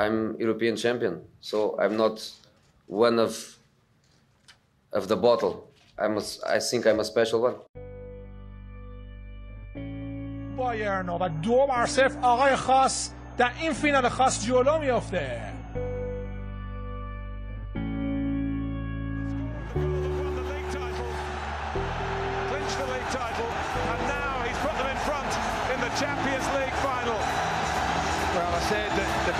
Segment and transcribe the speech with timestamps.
[0.00, 2.16] I'm European champion, so I'm not
[2.86, 3.58] one of
[4.92, 5.54] of the bottle.
[5.98, 7.56] I'm a, I think I'm a special one.
[10.56, 15.40] بایرن و دو بر صفر آقای خاص در این فینال خاص جلو میافته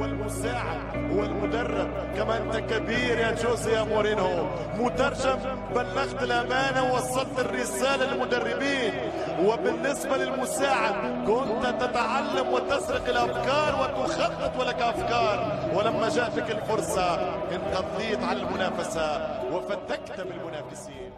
[0.00, 4.32] والمساعد والمدرب كما انت كبير يا جوزي يا مورينو.
[4.80, 5.38] مترجم
[5.74, 8.94] بلغت الأمانة ووصلت الرسالة للمدربين.
[9.46, 10.94] وبالنسبة للمساعد
[11.28, 15.38] كنت تتعلم وتسرق الأفكار وتخطط ولك أفكار.
[15.76, 17.08] ولما جاءتك الفرصة
[17.56, 19.08] انقضيت على المنافسة
[19.52, 21.12] وفتكت بالمنافسين.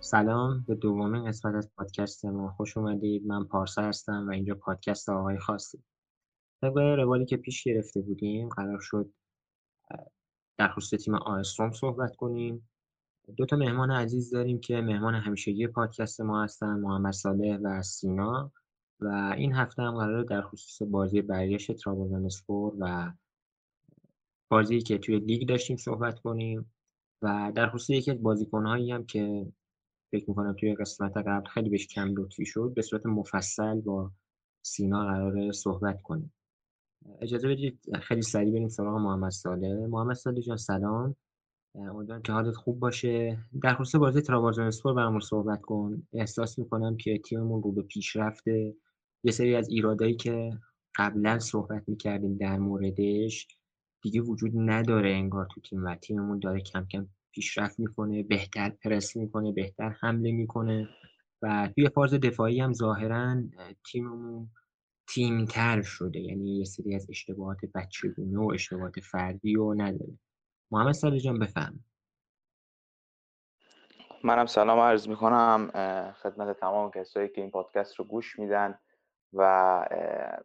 [0.00, 3.26] سلام به دومین قسمت از پادکست ما خوش اومدید.
[3.26, 5.78] من پارسا هستم و اینجا پادکست آقای خاصی.
[6.62, 9.12] طبق روالی که پیش گرفته بودیم قرار شد
[10.58, 12.68] در خصوص تیم آیستروم صحبت کنیم.
[13.36, 18.52] دو تا مهمان عزیز داریم که مهمان همیشگی پادکست ما هستن محمد صالح و سینا.
[19.00, 21.70] و این هفته هم قرار در خصوص بازی برگشت
[22.26, 23.12] اسپور و
[24.50, 26.72] بازی که توی لیگ داشتیم صحبت کنیم.
[27.22, 29.52] و در خصوص یکی از بازیکنهایی هم که
[30.12, 34.10] فکر می‌کنم توی قسمت قبل خیلی بهش کم لطفی شد به صورت مفصل با
[34.62, 36.32] سینا قرار صحبت کنیم.
[37.20, 41.16] اجازه بدید خیلی سریع بریم سراغ محمد ساله محمد ساله جان سلام.
[41.74, 43.38] امیدوارم که حالت خوب باشه.
[43.62, 46.02] در خصوص بازی تراوازون اسپور برامون صحبت کن.
[46.12, 48.74] احساس می‌کنم که تیممون رو به پیشرفته.
[49.24, 50.50] یه سری از ایرادایی که
[50.96, 53.46] قبلا صحبت می‌کردیم در موردش
[54.02, 59.16] دیگه وجود نداره انگار تو تیم و تیممون داره کم کم پیشرفت می‌کنه بهتر پرس
[59.16, 60.88] می‌کنه بهتر حمله می‌کنه.
[61.42, 63.42] و توی فاز دفاعی هم ظاهرا
[63.92, 64.50] تیممون
[65.14, 70.18] تیمتر شده یعنی یه سری از اشتباهات بچگونه و اشتباهات فردی رو نداره.
[70.70, 71.84] محمد سالی جان بفهم.
[74.24, 75.70] منم سلام عرض می‌کنم
[76.22, 78.78] خدمت تمام کسایی که این پادکست رو گوش میدن
[79.32, 79.42] و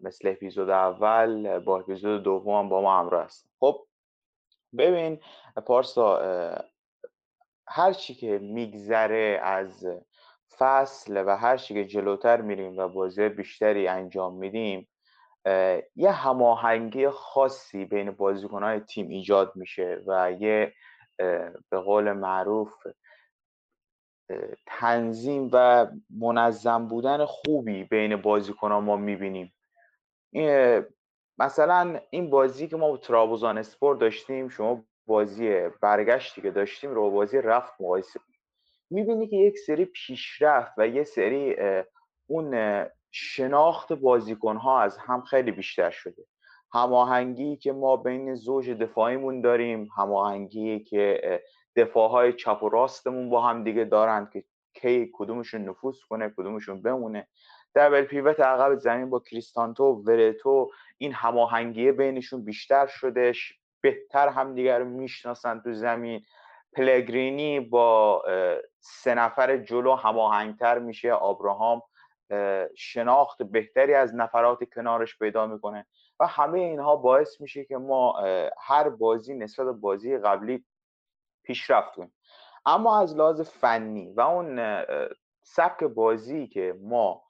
[0.02, 3.50] مثل اپیزود اول با اپیزود دوم با ما همراه هستن.
[3.60, 3.88] خب
[4.78, 5.20] ببین
[5.66, 6.20] پارسا
[7.68, 9.88] هر چی که میگذره از
[10.58, 14.88] فصل و هر که جلوتر میریم و بازی بیشتری انجام میدیم
[15.96, 20.74] یه هماهنگی خاصی بین بازیکنهای تیم ایجاد میشه و یه
[21.70, 22.74] به قول معروف
[24.66, 29.54] تنظیم و منظم بودن خوبی بین بازیکنها ما می‌بینیم.
[31.38, 37.12] مثلا این بازی که ما با ترابوزان اسپور داشتیم شما بازی برگشتی که داشتیم رو
[37.12, 38.20] بازی رفت مقایسه
[38.90, 41.56] می‌بینی که یک سری پیشرفت و یه سری
[42.28, 46.26] اون شناخت بازیکن ها از هم خیلی بیشتر شده.
[46.74, 51.42] هماهنگی که ما بین زوج دفاعیمون داریم هماهنگی که
[51.76, 54.44] دفاع های چپ و راستمون با هم دیگه دارند که
[54.74, 57.28] کی کدومشون نفوذ کنه کدومشون بمونه.
[57.76, 63.34] دبل پیوت عقب زمین با کریستانتو ورتو این هماهنگی بینشون بیشتر شده
[63.82, 66.22] بهتر همدیگر رو می‌شناسن تو زمین.
[66.74, 68.24] پلگرینی با
[68.88, 71.12] سه نفر جلو هماهنگتر میشه.
[71.12, 71.82] آبراهام
[72.78, 75.86] شناخت بهتری از نفرات کنارش پیدا می‌کنه
[76.20, 78.20] و همه اینها باعث میشه که ما
[78.62, 80.66] هر بازی نسبت بازی قبلی
[81.44, 82.14] پیشرفت کنیم
[82.66, 84.84] اما از لحاظ فنی و اون
[85.44, 87.24] سبک بازی که ما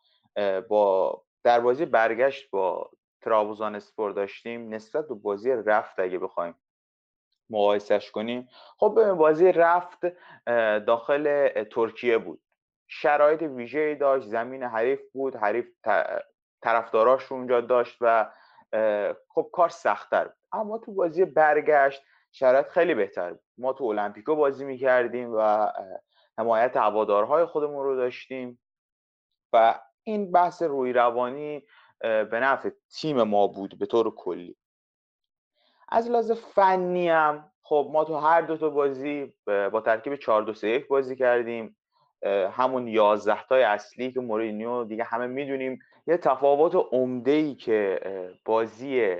[0.69, 6.55] با در بازی برگشت با ترابوزان اسپور داشتیم نسبت به بازی رفت اگه بخوایم
[7.49, 8.49] مقایسش کنیم.
[8.77, 9.99] خب بازی رفت
[10.85, 12.41] داخل ترکیه بود.
[12.87, 15.67] شرایط ویژه‌ای داشت زمین حریف بود حریف
[16.61, 18.31] طرفداراش اونجا داشت و
[19.29, 20.37] خب کار سختتر بود.
[20.51, 22.01] اما تو بازی برگشت
[22.31, 23.43] شرایط خیلی بهتر بود.
[23.57, 25.67] ما تو المپیکو بازی می‌کردیم و
[26.37, 28.59] حمایت هوادارهای خودمون رو داشتیم
[29.53, 31.67] و این بحث روی روانی
[31.99, 34.57] به نفع تیم ما بود به طور کلی.
[35.95, 40.53] از لحاظ فنی هم خب ما تو هر دو تا بازی با ترکیب 4 2
[40.53, 41.77] 3 1 بازی کردیم.
[42.51, 45.79] همون 11 تای اصلی که مورینیو دیگه همه می‌دونیم.
[46.07, 47.99] یه تفاوت عمده ای که
[48.45, 49.15] بازی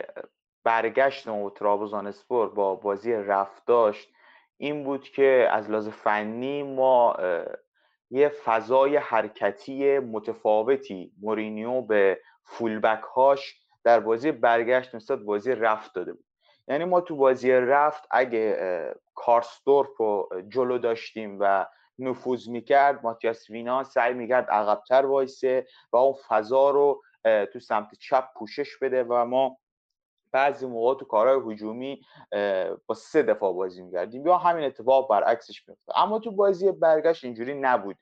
[0.63, 4.09] برگشت و ترابوزان اسپور با بازی رفت داشت
[4.57, 7.15] این بود که از لحاظ فنی ما
[8.09, 16.13] یه فضای حرکتی متفاوتی مورینیو به فولبک هاش در بازی برگشت نسبت بازی رفت داده
[16.13, 16.25] بود.
[16.67, 21.65] یعنی ما تو بازی رفت اگه کارستورپ رو جلو داشتیم و
[21.99, 27.01] نفوذ می‌کرد ماتیاس وینا سعی می‌کرد عقبتر وایسه و اون فضا رو
[27.53, 29.57] تو سمت چپ پوشش بده و ما
[30.31, 32.01] بعضی موقع تو کارهای هجومی
[32.87, 34.27] با سه دفاع بازی می‌کردیم.
[34.27, 37.97] یا همین اتفاق برعکسش میفته اما تو بازی برگشت اینجوری نبود.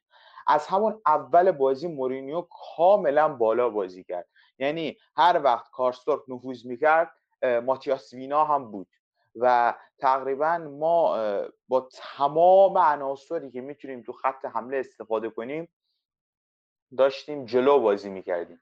[0.47, 4.27] از همون اول بازی مورینیو کاملا بالا بازی کرد.
[4.59, 7.11] یعنی هر وقت کارستورپ نفوذ می‌کرد
[7.43, 8.87] ماتیاس وینا هم بود.
[9.35, 11.17] و تقریبا ما
[11.67, 15.69] با تمام عناصری که می‌تونیم تو خط حمله استفاده کنیم
[16.97, 18.61] داشتیم جلو بازی می‌کردیم.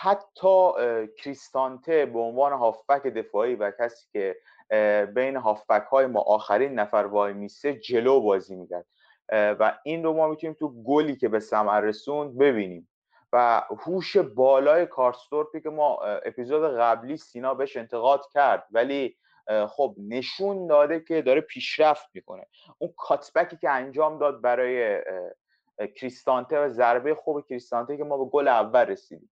[0.00, 0.72] حتی
[1.18, 4.36] کریستانته به عنوان هافبک دفاعی و کسی که
[5.14, 8.86] بین هافبک های ما آخرین نفر وای میسه جلو بازی می‌کرد.
[9.32, 12.89] و این رو ما می‌تونیم تو گلی که به ثمر رسوند ببینیم.
[13.32, 19.16] و هوش بالای کارستورپی که ما اپیزود قبلی سینا بهش انتقاد کرد ولی
[19.68, 22.46] خب نشون داده که داره پیشرفت می‌کنه.
[22.78, 25.02] اون کاتبکی که انجام داد برای
[25.96, 29.30] کریستانته و ضربه خوب کریستانته که ما به گل اول رسیدیم.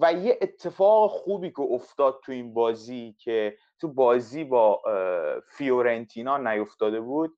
[0.00, 4.82] و یه اتفاق خوبی که افتاد تو این بازی که تو بازی با
[5.48, 7.36] فیورنتینا نیفتاده بود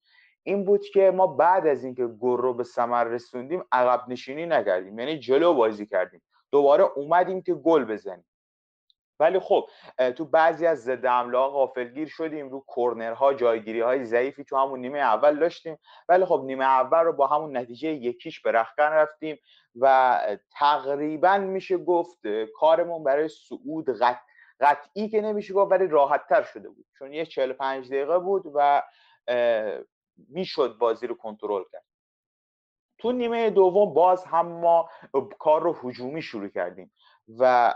[0.49, 4.99] این بود که ما بعد از اینکه گل رو به ثمر رسوندیم عقب نشینی نکردیم.
[4.99, 6.23] یعنی جلو بازی کردیم.
[6.53, 8.27] دوباره اومدیم که گل بزنیم.
[9.21, 9.69] ولی خب
[10.17, 12.49] تو بعضی از ضد حمله غافلگیر شدیم.
[12.49, 15.79] رو کرنرها جایگیری های ضعیفی تو همون نیمه اول داشتیم.
[16.09, 19.39] ولی خب نیمه اول رو با همون نتیجه یکیش به رخکن رفتیم
[19.81, 20.19] و
[20.59, 22.19] تقریبا میشه گفت
[22.55, 24.19] کارمون برای صعود قط...
[24.61, 26.87] قطعی که نمیشه گفت ولی راحت تر شده بود.
[26.99, 28.83] چون یه 45 دقیقه بود و
[30.29, 31.85] می‌شد بازی رو کنترل کرد.
[32.99, 34.91] تو نیمه دوم باز هم ما
[35.39, 36.93] کار رو هجومی شروع کردیم
[37.39, 37.75] و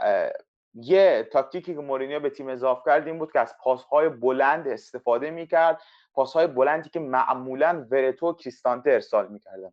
[0.75, 5.31] یه تاکتیکی که مورینیو به تیم اضافه کرد این بود که از پاسهای بلند استفاده
[5.31, 5.83] می‌کرد.
[6.15, 9.73] پاسهای بلندی که معمولا ورتو و کریستانته ارسال می‌کردن.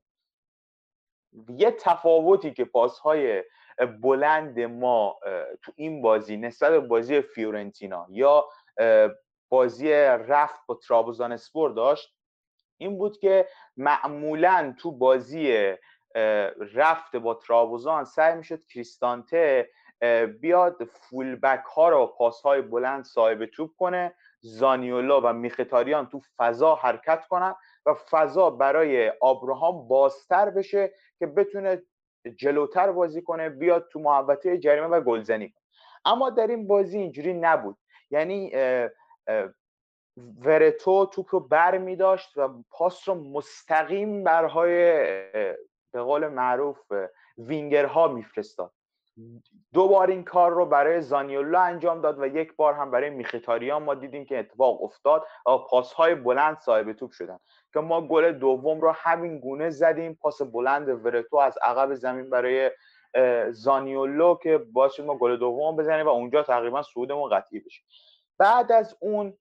[1.50, 3.44] یه تفاوتی که پاسهای
[4.02, 5.20] بلند ما
[5.64, 8.50] تو این بازی نسبت به بازی فیورنتینا یا
[9.50, 12.19] بازی رفت با ترابوزان اسپور داشت
[12.80, 13.48] این بود که
[13.78, 15.74] معمولا تو بازی
[16.74, 19.70] رفت با ترابوزان سعی می‌شد کریستانته
[20.42, 26.76] بیاد فولبک ها رو پاس های بلند صاحب توپ کنه زانیولا و میختاریان تو فضا
[26.76, 27.56] حرکت کنن
[27.86, 31.84] و فضا برای آبراهام بازتر بشه که بتونه
[32.36, 35.64] جلوتر بازی کنه بیاد تو محوطه جریمه و گلزنی کنه.
[36.06, 37.78] اما در این بازی اینجوری نبود.
[38.12, 38.52] یعنی
[40.42, 44.92] ورتو توپ رو بر می داشت و پاس رو مستقیم برهای
[45.92, 46.80] به قول معروف
[47.38, 48.72] وینگرها میفرستاد
[49.74, 53.84] دو بار این کار رو برای زانیولا انجام داد و یک بار هم برای میخیتاریان
[53.84, 57.40] ما دیدیم که اتفاق افتاد و پاس های بلند صاحب توپ شدن.
[57.74, 62.72] که ما گل دوم رو همین گونه زدیم پاس بلند ورتو از عقب زمین برای
[63.50, 67.82] زانیولو که باعث ما گل دوم بزنیم و اونجا تقریبا صعودمون قطعی بشه.
[68.38, 69.38] بعد از اون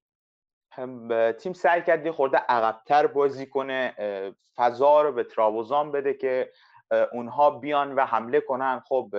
[1.38, 3.94] تیم سعی کرد خورده عقبتر بازی کنه
[4.56, 6.52] فضا رو به تراوزان بده که
[7.12, 8.82] اونها بیان و حمله کنن.
[8.88, 9.14] خب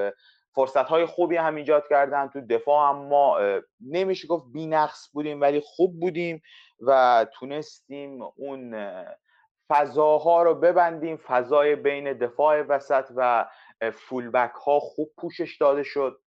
[0.55, 3.39] فرصت های خوبی هم ایجاد کردن تو دفاع هم ما
[3.87, 6.41] نمیشه گفت نقص بودیم ولی خوب بودیم
[6.79, 8.89] و تونستیم اون
[9.69, 11.17] فضاها رو ببندیم.
[11.17, 13.45] فضای بین دفاع وسط و
[13.93, 16.21] فولبک ها خوب پوشش داده شد.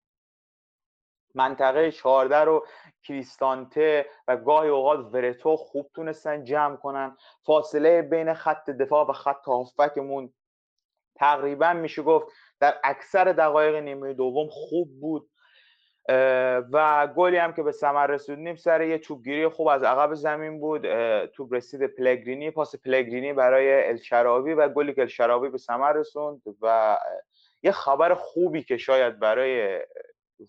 [1.35, 2.65] منطقه 14 رو
[3.03, 7.17] کریستانته و گاهی اوقات ورتو خوب تونستن جمع کنن.
[7.45, 10.33] فاصله بین خط دفاع و خط هافبکمون
[11.15, 12.27] تقریبا میشه گفت
[12.59, 15.29] در اکثر دقایق نیمه دوم خوب بود.
[16.73, 20.81] و گلی هم که به ثمر رسوندیم سر یه توپگیری خوب از عقب زمین بود.
[21.25, 26.97] توپ رسید پلگرینی پاس پلگرینی برای الشراوی و گلی که الشراوی به ثمر رسوند و
[27.63, 29.79] یه خبر خوبی که شاید برای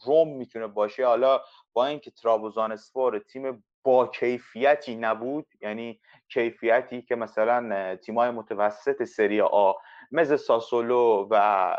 [0.06, 1.06] روم می‌تونه باشه.
[1.06, 1.40] حالا
[1.72, 9.40] با اینکه ترابوزان اسپور تیم با کیفیتی نبود یعنی کیفیتی که مثلا تیمای متوسط سری
[9.40, 9.72] آ
[10.10, 11.76] مثل ساسولو و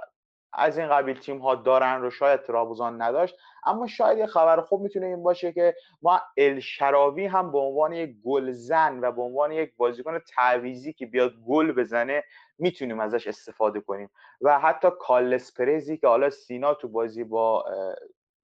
[0.53, 3.35] از این قبیل تیم ها دارن رو شاید ترابوزان نداشت
[3.65, 8.15] اما شاید یه خبر خوب می‌تونه این باشه که ما الشراوی هم به عنوان یک
[8.25, 12.23] گلزن و به عنوان یک بازیکن تعویزی که بیاد گل بزنه
[12.57, 14.09] می‌تونیم ازش استفاده کنیم.
[14.41, 17.65] و حتی کالس پرزی که حالا سینا تو بازی با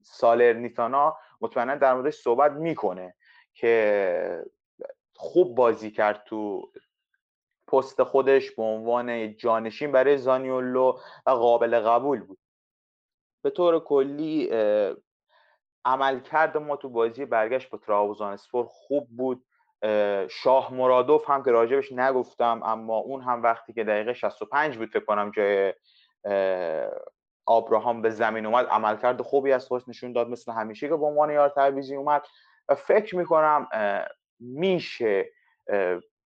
[0.04, 3.16] سالرنیتانا مطمئنا در موردش صحبت می‌کنه
[3.54, 4.46] که
[5.16, 6.72] خوب بازی کرد تو
[7.68, 12.40] پست خودش به عنوان جانشین برای زانیولو و قابل قبول بود.
[13.44, 14.50] به طور کلی
[15.86, 19.46] عملکرد ما تو بازی برگشت با تراوزانسپور خوب بود.
[20.30, 25.06] شاه مرادوف هم که راجبش نگفتم اما اون هم وقتی که دقیقه 65 بود فکر
[25.06, 25.74] کنم جای
[27.46, 31.32] آبراهام به زمین اومد عملکرد خوبی از خودش نشون داد مثل همیشه که به عنوان
[31.32, 32.24] یار تعویزی اومد.
[32.70, 33.68] و فکر می‌کنم
[34.40, 35.32] میشه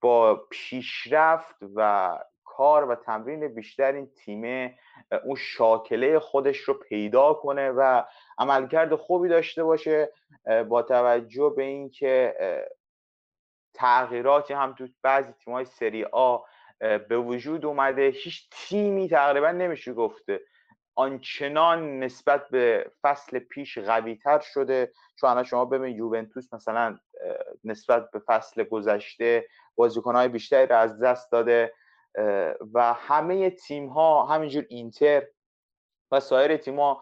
[0.02, 4.78] با پیشرفت و کار و تمرین بیشتر این تیمه
[5.24, 8.04] اون شاکله خودش رو پیدا کنه و
[8.38, 10.12] عملکرد خوبی داشته باشه
[10.70, 12.36] با توجه به اینکه
[13.76, 16.38] تغییراتی هم تو بعضی تیم‌های سری آ
[16.80, 18.08] به وجود اومده.
[18.08, 20.42] هیچ تیمی تقریبا نمیشه گفته.
[20.96, 24.92] آنچنان نسبت به فصل پیش قوی تر شده.
[25.20, 27.00] چون شما ببین یوونتوس مثلا
[27.64, 31.74] نسبت به فصل گذشته بازیکنهای بیشتری رو از دست داده
[32.74, 35.24] و همه تیم ها همینجور اینتر
[36.12, 37.02] و سایر تیم ها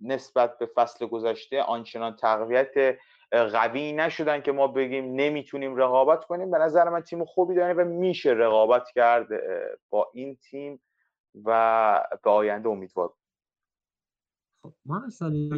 [0.00, 2.98] نسبت به فصل گذشته آنچنان تقویت
[3.32, 6.50] قوی نشدن که ما بگیم نمی‌تونیم رقابت کنیم.
[6.50, 9.28] به نظر من تیم خوبی داره و میشه رقابت کرد
[9.90, 10.80] با این تیم
[11.44, 13.14] و به آینده امیدوار.
[14.62, 15.02] خب ما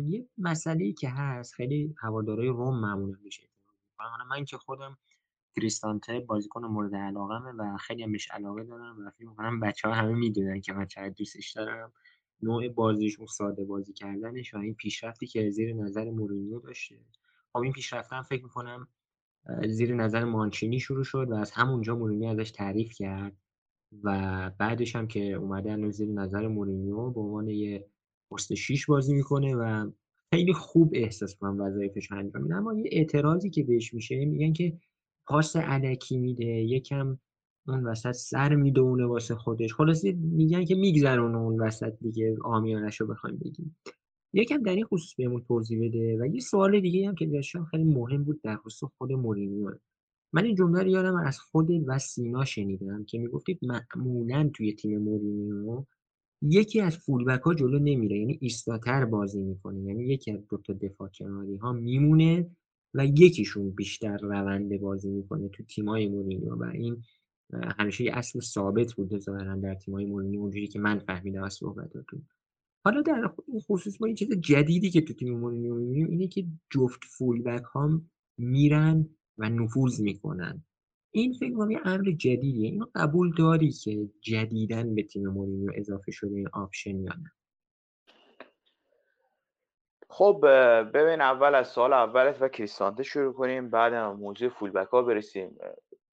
[0.05, 3.49] یه مسئله که هست خیلی هوادارای روم معمولا میشه
[4.31, 4.99] من که خودم
[5.57, 10.13] کریستانته بازیکن مورد علاقمه و خیلی هم علاقه دارم و فکر می‌کنم بچه ها همه
[10.13, 11.93] می‌دونن که من چقدر دوستش دارم.
[12.43, 16.97] نوع بازیش اون ساده بازی کردنش و این پیشرفتی که زیر نظر مورینیو داشته.
[17.55, 18.89] خب این پیشرفت هم فکر می‌کنم
[19.69, 23.37] زیر نظر مانچینی شروع شد و از همونجا مورینیو ازش تعریف کرد
[24.03, 27.87] و بعدش هم که اومده الان زیر نظر مورینیو به عنوان یه
[28.31, 29.91] پست 6 بازی می‌کنه و
[30.35, 32.55] خیلی خوب احساس کنم وظایفش انجام میده.
[32.55, 34.79] اما یه اعتراضی که بهش میشه میگن که
[35.27, 37.19] پاس علکی میده یکم
[37.69, 39.75] اون وسط سر می‌دونه واسه خودش.
[39.75, 43.77] خلاصی میگن که میگذرونه اون وسط دیگه آمیانش رو بخوایم بگیم.
[44.37, 47.85] یکم در این خصوص بهمون توضیح بده و یه سوال دیگه هم که داشتم خیلی
[47.85, 49.71] مهم بود در خصوص خود مورینیو.
[50.33, 55.85] من این جمله رو یادم از خود سینا شنیدم که می‌گفتید معمولا توی تیم مورینیو
[56.43, 59.81] یکی از فولبک ها جلو نمیره یعنی ایستاتر بازی می‌کنه.
[59.83, 62.51] یعنی یکی از دو تا دفاع کناری ها میمونه
[62.95, 67.03] و یکیشون بیشتر رونده بازی می‌کنه تو تیمای مورینیو و این
[67.53, 70.41] همیشه یه اصل ثابت بوده ظاهرا در تیمای مورینیو.
[70.41, 72.23] اونجوری که من فهمیدم از صحبتاتون.
[72.85, 73.31] حالا در
[73.69, 78.01] خصوص ما این چیز جدیدی که تو تیم مورینیو می‌بینیم اینه که جفت فولبک ها
[78.39, 80.65] میرن و نفوذ می‌کنن.
[81.11, 82.71] این فکر کنم یه امر جدیدیه.
[82.71, 87.33] اینو قبول داری که جدیدا به تیم مورینیو اضافه شده این option یا نه؟
[90.09, 90.41] خب
[90.95, 95.57] ببین اول از سال اولت و کریستانته شروع کنیم بعد موضوع فولبک ها برسیم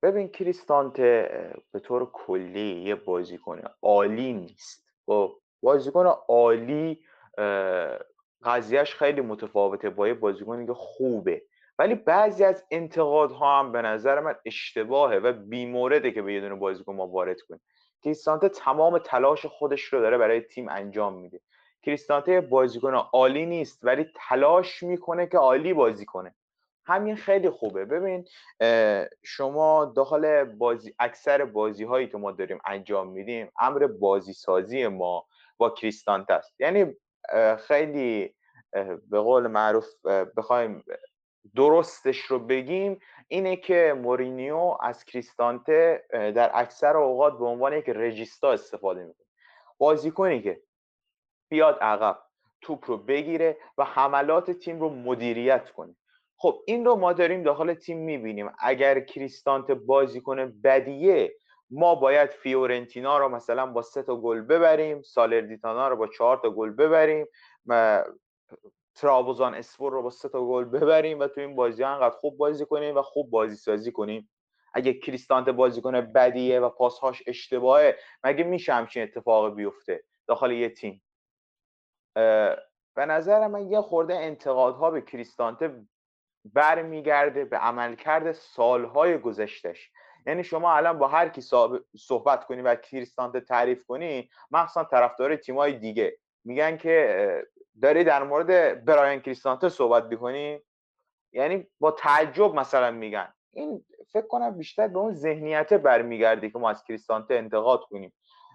[0.03, 1.29] ببین کریستانته
[1.71, 4.85] به طور کلی یه بازیکن عالی نیست.
[5.05, 7.05] خب بازیکن عالی
[8.43, 9.89] قضیهش خیلی متفاوته.
[9.89, 11.41] با یه بازیکنی که خوبه.
[11.79, 16.55] ولی بعضی از انتقادها هم به نظر من اشتباهه و بیمورده که به یه دونه
[16.55, 17.61] بازیکن ما وارد کنیم.
[18.03, 21.39] کریستانته تمام تلاش خودش رو داره برای تیم انجام میده.
[21.83, 26.35] کریستانته بازیکن عالی نیست ولی تلاش می‌کنه که عالی بازی کنه.
[26.85, 27.85] همین خیلی خوبه.
[27.85, 28.25] ببین
[29.23, 35.25] شما داخل بازی اکثر بازی هایی که ما داریم انجام میدیم امر بازی سازی ما.
[35.61, 36.95] با کریستانته است یعنی
[37.67, 38.35] خیلی
[39.09, 40.05] به قول معروف
[40.37, 40.83] بخوایم
[41.55, 48.51] درستش رو بگیم اینه که مورینیو از کریستانته در اکثر اوقات به عنوان یک رجیستا
[48.51, 49.27] استفاده می‌کنه.
[49.77, 50.61] بازیکنی که
[51.49, 52.19] بیاد عقب
[52.61, 55.95] توپ رو بگیره و حملات تیم رو مدیریت کنه.
[56.37, 58.51] خب این رو ما داریم داخل تیم می‌بینیم.
[58.59, 61.35] اگر کریستانت بازیکن بدیه
[61.71, 66.49] ما باید فیورنتینا رو مثلا با سه تا گل ببریم سالردیتانا رو با چهار تا
[66.49, 67.27] گل ببریم
[68.95, 72.65] ترابوزان اسپور رو با سه تا گل ببریم و تو این بازی انقدر خوب بازی
[72.65, 74.29] کنیم و خوب بازی سازی کنیم.
[74.73, 81.03] اگه کریستانت بازیکن بدیه و پاسهاش اشتباهه مگه میشه همچین اتفاقی بیفته داخل یه تیم؟
[82.95, 85.85] به نظر من یه خورده انتقادها به کریستانته
[86.45, 89.91] برمیگرده به عملکرد سالهای گذشتش
[90.25, 91.41] یعنی شما الان با هر کی
[91.97, 96.17] صحبت کنی و کریستانته تعریف کنی مخصوصا طرفدار تیمای دیگه.
[96.43, 97.45] میگن که
[97.81, 100.59] داری در مورد برایان کریستانته صحبت می‌کنی؟
[101.33, 103.33] یعنی با تعجب مثلا میگن.
[103.53, 108.13] این فکر کنم بیشتر به اون ذهنیت برمیگرده که ما از کریستانته انتقاد کنیم.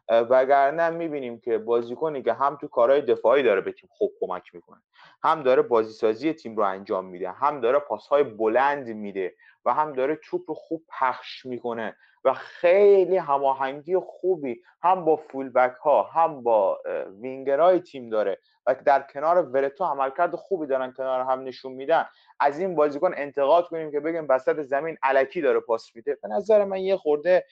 [0.08, 4.82] وگرنه می‌بینیم که بازیکنی که هم تو کارهای دفاعی داره به تیم خوب کمک می‌کنه
[5.22, 9.34] هم داره بازیسازی تیم رو انجام میده هم داره پاسهای بلند میده
[9.64, 15.74] و هم داره توپ رو خوب پخش می‌کنه و خیلی هماهنگی خوبی هم با فولبک
[15.76, 16.80] ها هم با
[17.20, 22.06] وینگرهای تیم داره و در کنار ورتو عملکرد خوبی دارن کنار هم نشون میدن.
[22.40, 26.18] از این بازیکن انتقاد کنیم که بگیم وسط زمین علکی داره پاس میده.
[26.22, 27.44] به نظر من یه خورده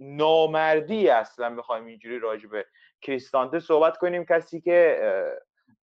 [0.00, 2.66] نامردی اصلا بخوایم اینجوری راجع به
[3.00, 4.24] کریستانته صحبت کنیم.
[4.24, 5.00] کسی که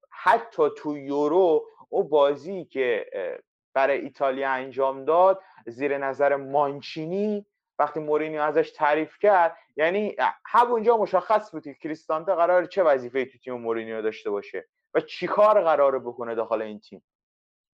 [0.10, 3.06] حتی تو یورو او بازی که
[3.74, 7.46] برای ایتالیا انجام داد زیر نظر مانچینی
[7.80, 10.16] وقتی مورینیو ازش تعریف کرد یعنی
[10.46, 15.62] همونجا مشخص بود که کریستانته قرار چه وظیفه تو تیم مورینیو داشته باشه و چیکار
[15.62, 17.04] قراره بکنه داخل این تیم.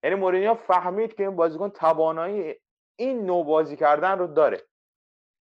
[0.02, 2.54] یعنی مورینیو فهمید که این بازیکن توانایی
[2.96, 4.62] این نوع بازی کردن رو داره.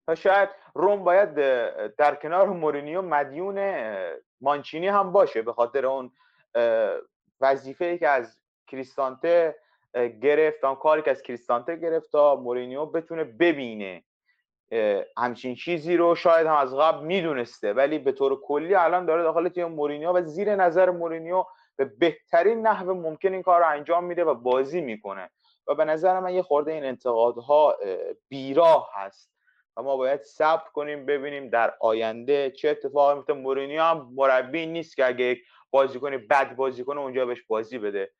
[0.09, 1.35] و شاید روم باید
[1.97, 3.87] در کنار مورینیو مدیون
[4.41, 6.11] مانچینی هم باشه به خاطر اون
[7.41, 9.57] وظیفه که از کریستانته
[10.23, 10.65] گرفت.
[10.65, 14.05] آن کاری که از کریستانته گرفت تا مورینیو بتونه ببینه
[15.19, 17.73] همچین چیزی رو شاید هم از قبل می‌دونسته.
[17.73, 21.45] ولی به طور کلی الان داره داخل تیم مورینیو و زیر نظر مورینیو
[21.77, 25.31] به بهترین نحو ممکن این کار رو انجام میده و بازی می‌کنه.
[25.67, 27.77] و به نظر من یه خورده این انتقادها
[28.29, 29.36] بیراه هست.
[29.77, 33.33] و ما باید صبر کنیم ببینیم در آینده چه اتفاقی میفته.
[33.33, 35.39] مورینیو هم مربی نیست که اگه یک
[35.71, 38.13] بازیکن بد بازیکن اونجا بهش بازی بده.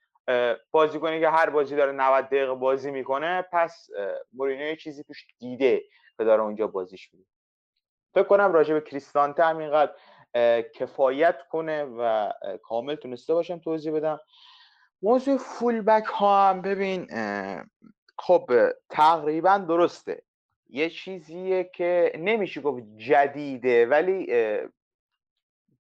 [0.71, 3.89] بازیکنی که هر بازی داره 90 دقیقه بازی می‌کنه پس
[4.33, 5.83] مورینیو چیزی توش دیده
[6.17, 7.27] که داره اونجا بازیش میده.
[8.15, 9.95] فکر کنم راجع به کریستانته هم اینقدر
[10.75, 12.33] کفایت کنه و
[12.63, 14.21] کامل تونسته باشم توضیح بدم.
[15.03, 17.07] موضوع فول بک ها هم ببین
[18.19, 18.51] خب
[18.91, 20.23] تقریبا درسته.
[20.69, 24.27] یه چیزیه که نمیشه گفت جدیده ولی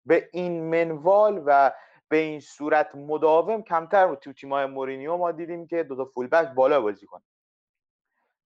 [0.07, 1.73] به این منوال و
[2.09, 6.49] به این صورت مداوم کمتر تو تیمای مورینیو ما دیدیم که دو تا فول بک
[6.55, 7.23] بالا بازی کنه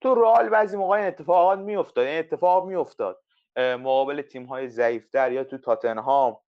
[0.00, 3.22] تو رال بعضی موقع این اتفاقات میافتاد این اتفاق میافتاد.
[3.56, 6.40] مقابل تیم های ضعیفتر یا تو تاتنهام.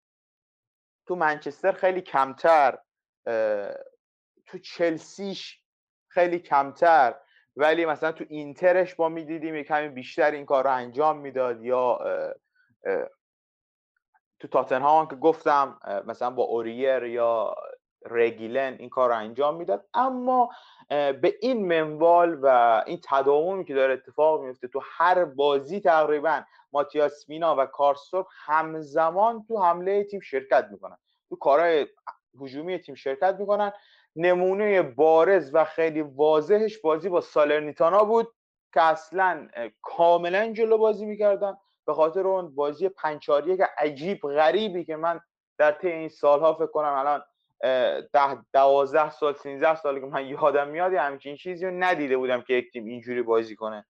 [1.06, 2.80] تو منچستر خیلی کمتر.
[4.46, 5.64] تو چلسیش
[6.08, 7.16] خیلی کمتر.
[7.56, 12.00] ولی مثلا تو اینترش با می‌دیدیم یه کمی بیشتر این کار رو انجام می‌داد یا
[14.40, 17.56] تو تاتنهام که گفتم مثلا با اوریر یا
[18.06, 19.86] رگیلن این کار رو انجام می‌داد.
[19.94, 20.50] اما
[20.90, 26.42] به این منوال و این تداومی که داره اتفاق میفته تو هر بازی تقریبا
[26.74, 30.98] ماتیاس مینا و کارسورب همزمان تو حمله تیم شرکت می‌کنن.
[31.30, 31.88] تو کارهای
[32.42, 33.72] هجومی تیم شرکت می‌کنن.
[34.16, 38.28] نمونه بارز و خیلی واضحش بازی با سالرنیتانا بود
[38.74, 39.48] که اصلا
[39.82, 41.58] کاملا جلو بازی می‌کردن.
[41.88, 45.20] به خاطر اون بازی پنچاری که عجیب غریبی که من
[45.58, 47.24] در طی این سالها فکر کنم الان
[48.14, 52.54] ده دوازده سال سینزده سال که من یادم میاد همچین چیزی رو ندیده بودم که
[52.54, 53.86] یک تیم اینجوری بازی کنه.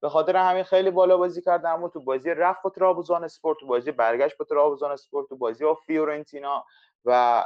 [0.00, 3.66] به خاطر همین خیلی بالا بازی کرده اما تو بازی رفت با ترابوزان اسپورت تو
[3.66, 6.64] بازی برگشت با ترابوزان اسپورت تو بازی با فیورنتینا
[7.04, 7.44] و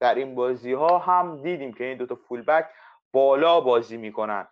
[0.00, 2.68] در این بازی ها هم دیدیم که این دوتا full back
[3.12, 4.48] بالا بازی می‌کنن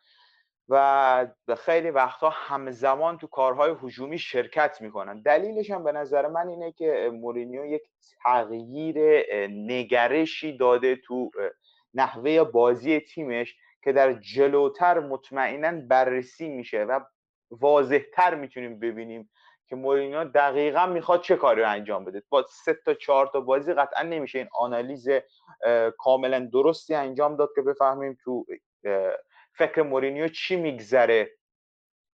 [0.68, 1.26] و
[1.58, 5.22] خیلی وقتها همزمان تو کارهای هجومی شرکت می‌کنن.
[5.22, 7.82] دلیلش هم به نظر من اینه که مورینیو یک
[8.22, 8.98] تغییر
[9.50, 11.30] نگرشی داده تو
[11.94, 17.00] نحوه بازی تیمش که در جلوتر مطمئنا بررسی میشه و
[17.50, 19.30] واضحتر می‌تونیم ببینیم
[19.68, 23.74] که مورینیو دقیقا می‌خواد چه کاری رو انجام بده؟ با سه تا چهار تا بازی
[23.74, 25.08] قطعا نمیشه این آنالیز
[25.98, 28.46] کاملا درستی انجام داد که بفهمیم تو
[29.52, 31.30] فکر مورینیو چی میگذره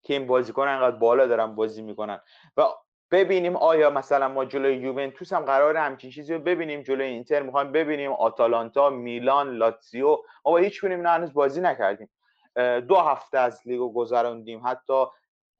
[0.02, 2.20] که این بازیکن انقدر بالا دارن بازی می‌کنن.
[2.56, 2.62] و
[3.10, 7.72] ببینیم آیا مثلا ما جلوی یوونتوس هم قرار همچین چیزی رو ببینیم جلوی اینتر می‌خوایم
[7.72, 10.08] ببینیم آتالانتا میلان لاتزیو.
[10.44, 12.10] ما با هیچ کنیم هنوز بازی نکردیم.
[12.88, 15.04] دو هفته از لیگو گذراندیم حتی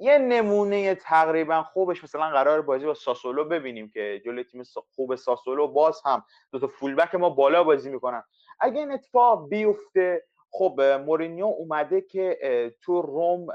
[0.05, 4.63] یه نمونه تقریبا خوبش مثلا قرار بازی با ساسولو ببینیم که جلوی تیم
[4.95, 8.23] خوب ساسولو باز هم دو تا فولبک ما بالا بازی می‌کنن.
[8.61, 12.39] اگه این اتفاق بیفته خب مورینیو اومده که
[12.83, 13.47] تو روم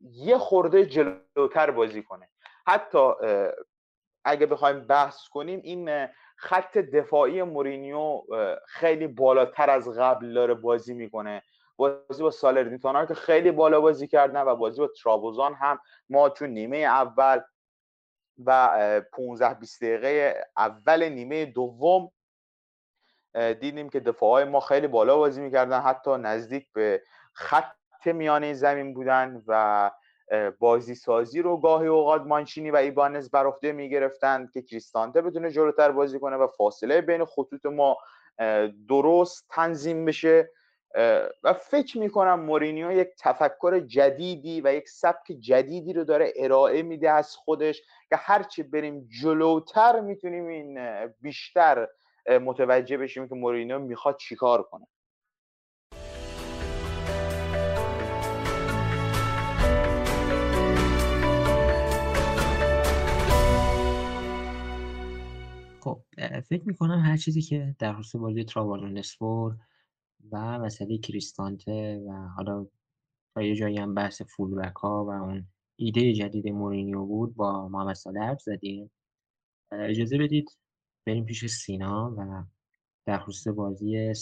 [0.00, 2.28] یه خورده جلوتر بازی کنه.
[2.66, 3.12] حتی
[4.24, 8.22] اگه بخوایم بحث کنیم این خط دفاعی مورینیو
[8.66, 11.42] خیلی بالاتر از قبل داره بازی می‌کنه.
[11.78, 15.78] بازی با سالرنیتانا که خیلی بالا بازی کردن و بازی با ترابوزان هم.
[16.08, 17.40] ما تو نیمه اول
[18.44, 22.10] و 15 20 دقیقه اول نیمه دوم
[23.34, 25.80] دیدیم که دفاعهای ما خیلی بالا بازی می‌کردن.
[25.80, 29.90] حتی نزدیک به خط میانه زمین بودن و
[30.58, 35.90] بازی سازی رو گاهی اوقات مانچینی و ایبانز بر عهده می‌گرفتند که کریستانته بتونه جلوتر
[35.92, 37.96] بازی کنه و فاصله بین خطوط ما
[38.88, 40.50] درست تنظیم بشه.
[41.44, 47.10] و فکر می‌کنم مورینیو یک تفکر جدیدی و یک سبک جدیدی رو داره ارائه میده
[47.10, 50.78] از خودش که هرچی بریم جلوتر می‌تونیم این
[51.20, 51.88] بیشتر
[52.40, 54.86] متوجه بشیم که مورینیو می‌خواد چیکار کنه.
[65.80, 66.00] خب
[66.48, 68.46] فکر می‌کنم هر چیزی که در خصوص بازی
[68.92, 69.52] نسپور
[70.32, 72.66] و مسئله کریستانته و حالا
[73.34, 77.96] تا یه جایی هم بحث فولبک ها و اون ایده جدید مورینیو بود با محمد
[77.96, 78.90] صالح حرف زدیم.
[79.72, 80.58] اجازه بدید
[81.06, 82.44] بریم پیش سینا و
[83.06, 84.12] در خصوص بازی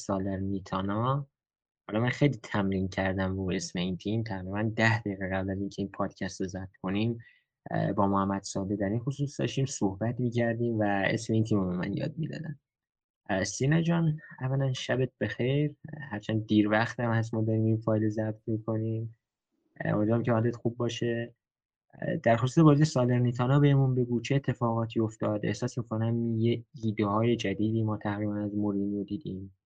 [0.40, 1.28] میتانا
[1.88, 5.82] حالا من خیلی تمرین کردم رو اسم این تیم تقریبا ده دقیقه قبل از اینکه
[5.82, 7.18] این پادکست رو ضبط کنیم
[7.96, 11.76] با محمد ساده در این خصوص داشتیم صحبت می‌کردیم و اسم این تیم رو به
[11.76, 12.58] من یاد می‌دادن.
[13.44, 15.74] سینا جان اولا شبت بخیر.
[16.10, 19.16] هرچند دیر وقت هم هست ما داریم این فایل ضبط می‌کنیم.
[19.80, 21.34] امیدوارم که حالت خوب باشه.
[22.22, 27.82] در خصوص بازی سالرنیتانا بهمون بگو چه اتفاقاتی افتاد احساس می‌کنم یه ایده های جدیدی
[27.82, 29.56] ما تقریبا از مورینیو دیدیم.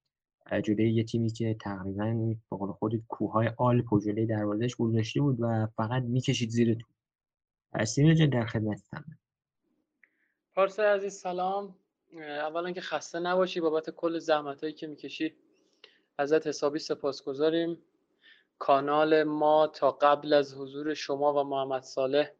[0.64, 5.36] جلوی یه تیمی که تقریبا به قول خودت کوههای آلپ و جلوی دروازش گذاشته بود
[5.40, 6.86] و فقط می‌کشید زیر تو.
[7.84, 9.04] سینا جان در خدمتتم
[10.54, 11.74] پارسا عزیز سلام.
[12.18, 15.34] اولا که خسته نباشی بابت کل زحمت هایی که می‌کشی.
[16.18, 17.82] ازت حسابی سپاسگزاریم.
[18.58, 22.30] کانال ما تا قبل از حضور شما و محمد صالح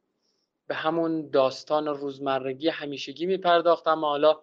[0.66, 4.42] به همون داستان روزمرگی همیشگی میپرداخت اما حالا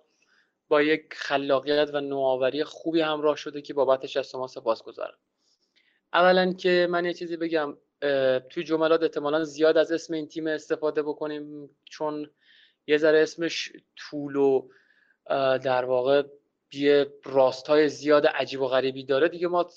[0.68, 5.18] با یک خلاقیت و نوآوری خوبی همراه شده که بابتش از شما سپاسگزارم.
[6.14, 7.78] اولا که من یه چیزی بگم
[8.50, 12.30] توی جملات احتمالا زیاد از اسم این تیم استفاده بکنیم چون
[12.88, 14.70] یه ذره اسمش طول و
[15.64, 16.24] در واقع
[16.74, 19.30] یه راستای زیاد عجیب و غریبی داره.
[19.30, 19.70] دیگه ما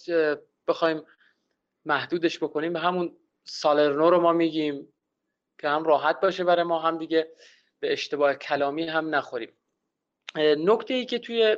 [0.68, 1.02] بخوایم
[1.84, 2.72] محدودش بکنیم.
[2.72, 4.92] به همون سالرنو رو ما میگیم
[5.58, 7.32] که هم راحت باشه برای ما هم دیگه
[7.80, 9.52] به اشتباه کلامی هم نخوریم.
[10.36, 11.56] نکته ای که توی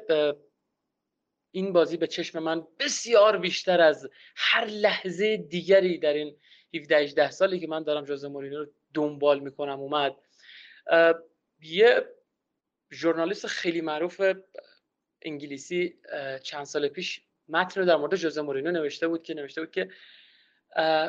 [1.50, 6.36] این بازی به چشم من بسیار بیشتر از هر لحظه دیگری در این
[6.74, 10.16] 17 18 سالی که من دارم جوز مورینو رو دنبال می‌کنم اومد.
[11.60, 12.04] یه
[12.92, 14.20] ژورنالیست خیلی معروف
[15.22, 15.94] انگلیسی
[16.42, 19.88] چند سال پیش متن در مورد جوزه مورینو نوشته بود که نوشته بود که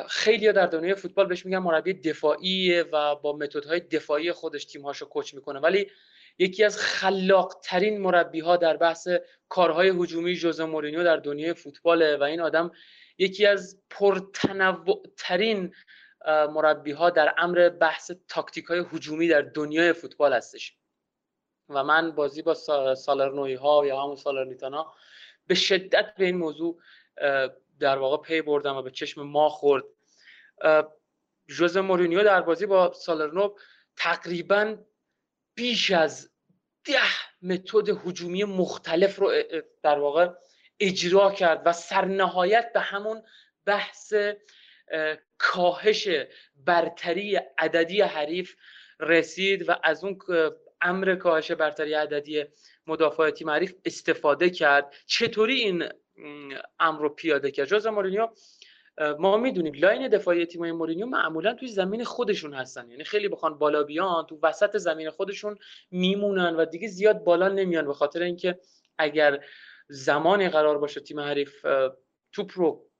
[0.08, 5.34] خیلی در دنیای فوتبال بهش میگن مربی دفاعی و با متدهای دفاعی خودش تیمهاشو کوچ
[5.34, 5.58] می‌کنه.
[5.58, 5.90] ولی
[6.38, 9.08] یکی از خلاق ترین مربی ها در بحث
[9.48, 12.70] کارهای هجومی جوزه مورینیو در دنیای فوتباله و این آدم
[13.18, 15.74] یکی از پرتنوع ترین
[16.26, 20.76] مربی ها در امر بحث تاکتیک های هجومی در دنیای فوتبال هستش.
[21.68, 22.54] و من بازی با
[22.94, 24.94] سالرنوی ها یا همون سالرنیتانا
[25.46, 26.78] به شدت به این موضوع
[27.80, 29.84] در واقع پی بردم و به چشم ما خورد.
[31.48, 33.54] جوز مورینیو در بازی با سالرنو
[33.96, 34.76] تقریبا
[35.54, 36.30] بیش از
[36.84, 37.00] ده
[37.42, 39.32] متد هجومی مختلف رو
[39.82, 40.28] در واقع
[40.80, 43.22] اجرا کرد و سرنهایت به همون
[43.66, 44.14] بحث
[45.38, 46.08] کاهش
[46.56, 48.56] برتری عددی حریف
[49.00, 50.18] رسید و از اون
[50.84, 52.44] امر کاهش برتری عددی
[52.86, 54.94] مدافع معریف استفاده کرد.
[55.06, 55.88] چطوری این
[56.80, 58.28] امر رو پیاده کرد؟ جوزه مورینیو
[59.18, 62.90] ما می‌دونیم line دفاعی تیمای مورینیو معمولا توی زمین خودشون هستن.
[62.90, 65.58] یعنی خیلی بخوان بالا بیان تو وسط زمین خودشون
[65.90, 67.86] میمونن و دیگه زیاد بالا نمیان.
[67.86, 68.58] به خاطر اینکه
[68.98, 69.44] اگر
[69.88, 71.66] زمانی قرار باشه تیم حریف
[72.32, 72.90] توپ رو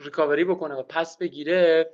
[0.00, 1.90] recovery بکنه و پس بگیره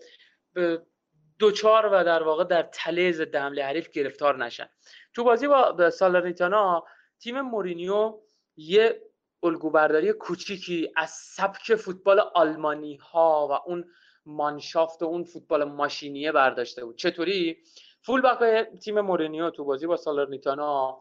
[1.41, 4.69] دچار و در واقع در تله ضد حمله حریف گرفتار نشن.
[5.15, 6.85] تو بازی با سالرنیتانا
[7.21, 8.19] تیم مورینیو
[8.57, 9.03] یه
[9.43, 13.85] الگوبرداری کوچیکی از سبک فوتبال آلمانی ها و اون
[14.27, 16.97] Mannschaft و اون فوتبال ماشینیه برداشته بود.
[16.97, 17.59] چطوری؟
[18.03, 20.99] full back های تیم مورینیو تو بازی با سالرنیتانا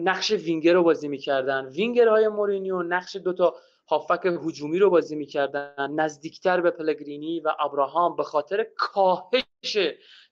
[0.00, 1.66] نقش وینگر رو بازی می‌کردن.
[1.66, 3.54] وینگرهای مورینیو نقش دوتا
[3.92, 5.90] هافک هجومی رو بازی می‌کردن.
[5.90, 9.78] نزدیکتر به پلگرینی و ابراهام به خاطر کاهش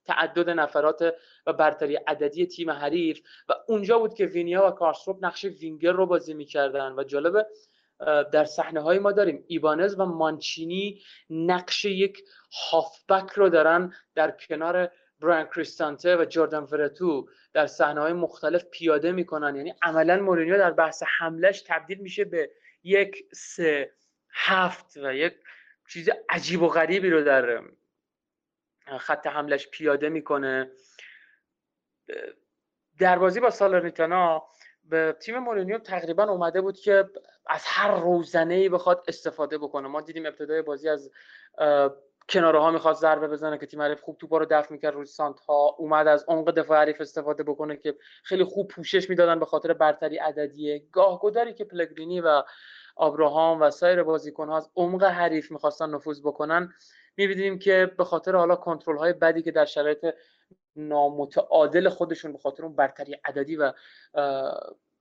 [0.04, 1.14] تعدد نفرات
[1.46, 3.20] و برتری عددی تیم حریف.
[3.48, 6.92] و اونجا بود که وینیا و کارسروپ نقش وینگر رو بازی می‌کردن.
[6.92, 7.46] و جالب
[8.32, 9.44] در صحنه های ما داریم.
[9.46, 12.18] ایبانز و مانچینی نقش یک
[12.70, 19.12] هافبک رو دارن در کنار بران کریستانته و جردن فرتو در صحنه های مختلف پیاده
[19.12, 19.56] می‌کنن.
[19.56, 22.50] یعنی عملا مورینیو در بحث حملش تبدیل میشه به
[22.82, 23.92] یک سه
[24.32, 25.34] هفت و یک
[25.88, 27.62] چیز عجیب و غریبی رو در
[28.98, 30.70] خط حملش پیاده می‌کنه.
[32.98, 34.48] در بازی با سالرنیتانا
[34.84, 37.10] به تیم مورینیو تقریبا اومده بود که
[37.46, 39.88] از هر روزنه ای بخواد استفاده بکنه.
[39.88, 41.10] ما دیدیم ابتدای بازی از
[42.30, 45.40] کناره ها می‌خواد ضربه بزنه که تیم حریف خوب توپا رو دفع می‌کرد روی سانت
[45.40, 49.72] ها اومد از عمق دفاع حریف استفاده بکنه که خیلی خوب پوشش می‌دادن به خاطر
[49.72, 52.42] برتری عددی گاهگداری که پلگرینی و
[52.96, 56.72] آبراهام و سایر بازیکن ها از عمق حریف می‌خواستن نفوذ بکنن
[57.16, 60.06] می‌بینیم که به خاطر حالا کنترل های بدی که در شرایط
[60.76, 63.72] نامتعادل خودشون به خاطر اون برتری عددی و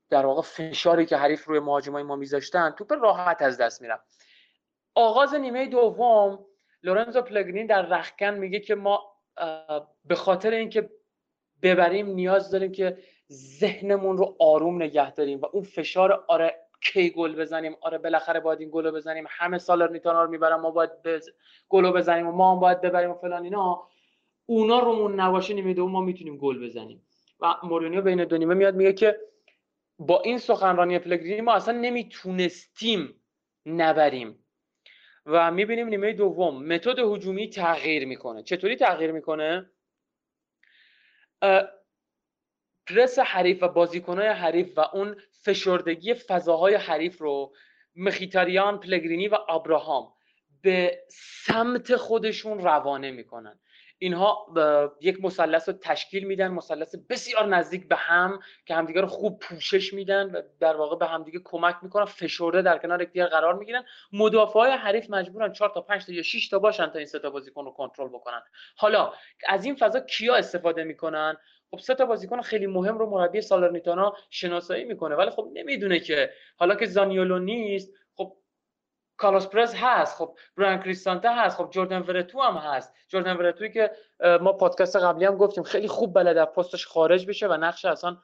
[0.10, 4.00] در واقع فشاری که حریف روی مهاجمای ما میذاشتن توپ راحت از دست میرم
[4.96, 6.46] آغاز نیمه دوم
[6.84, 9.16] لورنزو پلگرین در رخکن میگه که ما
[10.06, 10.90] به خاطر اینکه
[11.62, 12.98] ببریم نیاز داریم که
[13.32, 18.60] ذهنمون رو آروم نگه داریم و اون فشار آره کی گل بزنیم آره بالاخره باید
[18.60, 19.26] این گل بزنیم.
[19.30, 21.30] همه سال نیتانا رو می‌برم ما باید بز...
[21.70, 23.88] گل بزنیم و ما هم باید ببریم و فلان اینا.
[24.46, 27.08] اونا رومون نباشه نیمه دوم ما می‌تونیم گل بزنیم.
[27.40, 29.20] و مورینیو بین دو نیمه میاد میگه که
[30.00, 33.22] با این سخنرانی پلگرینی ما اصلا نمی‌تونستیم
[33.66, 34.46] نبریم.
[35.32, 38.44] و می‌بینیم نیمه دوم متد هجومی تغییر می‌کنه.
[38.44, 39.72] چطوری تغییر می‌کنه؟
[42.88, 47.54] پرس حریف و بازیکنهای حریف و اون فشردگی فضاهای حریف رو
[47.96, 50.14] مخیتاریان پلگرینی و ابراهام
[50.62, 51.04] به
[51.46, 53.60] سمت خودشون روانه می‌کنن.
[54.00, 54.48] اینها
[55.02, 59.94] یک مثلث رو تشکیل میدن مثلث بسیار نزدیک به هم که همدیگه رو خوب پوشش
[59.94, 63.84] میدن و در واقع به همدیگه کمک می‌کنن فشرده در کنار یکدیگر قرار می‌گیرن.
[64.14, 67.20] مدافع های حریف مجبورن 4 تا 5 تا یا 6 تا باشن تا این سه
[67.20, 68.42] تا بازیکن رو کنترل بکنن.
[68.76, 69.14] حالا
[69.48, 71.38] از این فضا کیا استفاده می‌کنن؟
[71.72, 76.30] خب سه تا بازیکن خیلی مهم رو مربی سالرنیتانا شناسایی می‌کنه ولی خب نمی‌دونه که
[76.58, 77.94] حالا که زانیولو نیست
[79.20, 82.94] کارلوس پرز هست خب بران کریستانته هست خب جردن ورتو هم هست.
[83.08, 83.92] جردن ورتوی که
[84.42, 88.18] ما پادکست قبلی هم گفتیم خیلی خوب بلد از پستش خارج بشه و نقش اصلا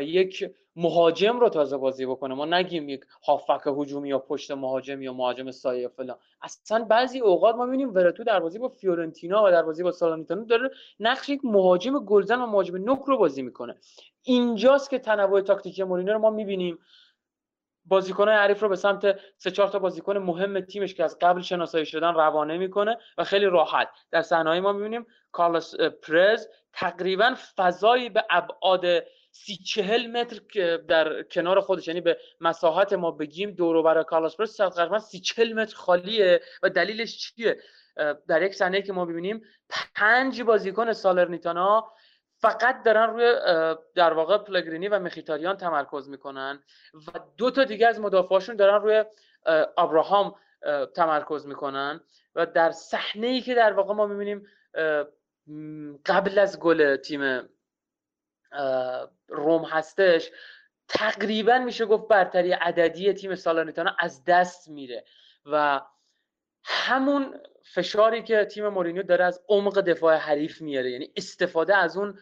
[0.00, 2.34] یک مهاجم رو تازه بازی بکنه.
[2.34, 6.16] ما نگیم یک هافک هجومی یا پشت مهاجم یا مهاجم سایه فلان.
[6.42, 10.44] اصلا بعضی اوقات ما می‌بینیم ورتو در بازی با فیورنتینا و در بازی با سالانیتانو
[10.44, 10.70] داره
[11.00, 13.76] نقش یک مهاجم گلزن و مهاجم نوک رو بازی می‌کنه.
[14.22, 16.78] اینجاست که تنوع تاکتیکی مورینیو رو ما می‌بینیم.
[17.88, 21.86] بازیکن حریف رو به سمت سه چهار تا بازیکن مهم تیمش که از قبل شناسایی
[21.86, 23.88] شدن روانه می‌کنه و خیلی راحت.
[24.10, 28.84] در صحنه ما می‌بینیم کارلوس پرز تقریبا فضایی به ابعاد
[29.30, 30.40] سی چهل متر
[30.76, 35.52] در کنار خودش یعنی به مساحت ما بگیم دور برای کارلوس پرز تقریبا سی چهل
[35.52, 37.58] متر خالیه و دلیلش چیه؟
[38.28, 39.42] در یک صحنه که ما ببینیم
[39.94, 41.92] پنج بازیکن سالرنیتانا
[42.46, 43.34] فقط دارن روی
[43.94, 46.62] در واقع پلگرینی و مخیتاریان تمرکز می‌کنن
[46.94, 49.04] و دو تا دیگه از مدافعاشون دارن روی
[49.76, 50.34] ابراهام
[50.94, 52.00] تمرکز می‌کنن
[52.34, 54.46] و در صحنه ای که در واقع ما می‌بینیم
[56.06, 57.48] قبل از گل تیم
[59.28, 60.30] روم هستش
[60.88, 65.04] تقریبا میشه گفت برتری عددی تیم سالانیتانا از دست میره
[65.46, 65.80] و
[66.68, 67.34] همون
[67.74, 70.90] فشاری که تیم مورینیو داره از عمق دفاع حریف میاره.
[70.90, 72.18] یعنی استفاده از اون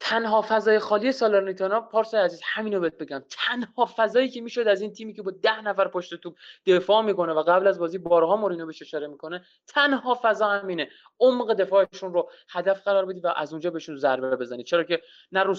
[0.00, 3.24] تنها فضای خالی سالرنیتانا پارسا عزیز همینو بهت بگم.
[3.30, 7.32] تنها فضایی که می‌شد از این تیمی که با ده نفر پشت توپ دفاع می‌کنه
[7.32, 10.88] و قبل از بازی بارها مورینو بهش اشاره می‌کنه تنها فضا همینه.
[11.20, 14.66] عمق دفاعشون رو هدف قرار بدی و از اونجا بهشون ضربه بزنید.
[14.66, 15.02] چرا که
[15.32, 15.54] نه رو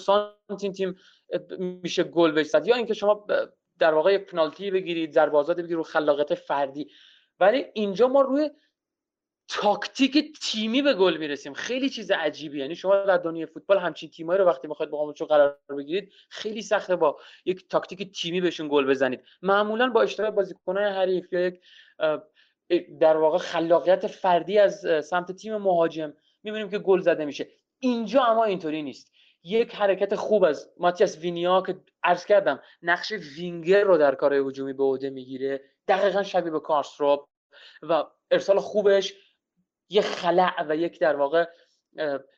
[0.49, 0.95] این تیم
[1.59, 3.25] میشه گل بزنید یا اینکه شما
[3.79, 6.91] در واقع پنالتی بگیرید ضربه آزاد بگیرید رو خلاقیت فردی.
[7.43, 8.49] ولی اینجا ما روی
[9.47, 11.53] تاکتیک تیمی به گل می‌رسیم.
[11.53, 15.25] خیلی چیز عجیبی یعنی شما در دنیای فوتبال همچین تیمایی رو وقتی می‌خواید با همونجا
[15.25, 19.23] قرار بگیرید خیلی سخته با یک تاکتیک تیمی بهشون گل بزنید.
[19.41, 21.61] معمولا با اشتراک بازیکنان حریف یا یک
[22.99, 27.47] در واقع خلاقیت فردی از سمت تیم مهاجم می‌بینیم که گل زده میشه.
[27.79, 29.13] اینجا اما اینطوری نیست.
[29.43, 34.73] یک حرکت خوب از ماتیاس وینیا که عرض کردم نقش وینگر رو در کارهای هجومی
[34.73, 35.61] به عهده می‌گیره.
[35.87, 37.25] دقیقا شبیه به کارستروپ
[37.81, 39.13] و ارسال خوبش
[39.89, 41.45] یه خلع و یک در واقع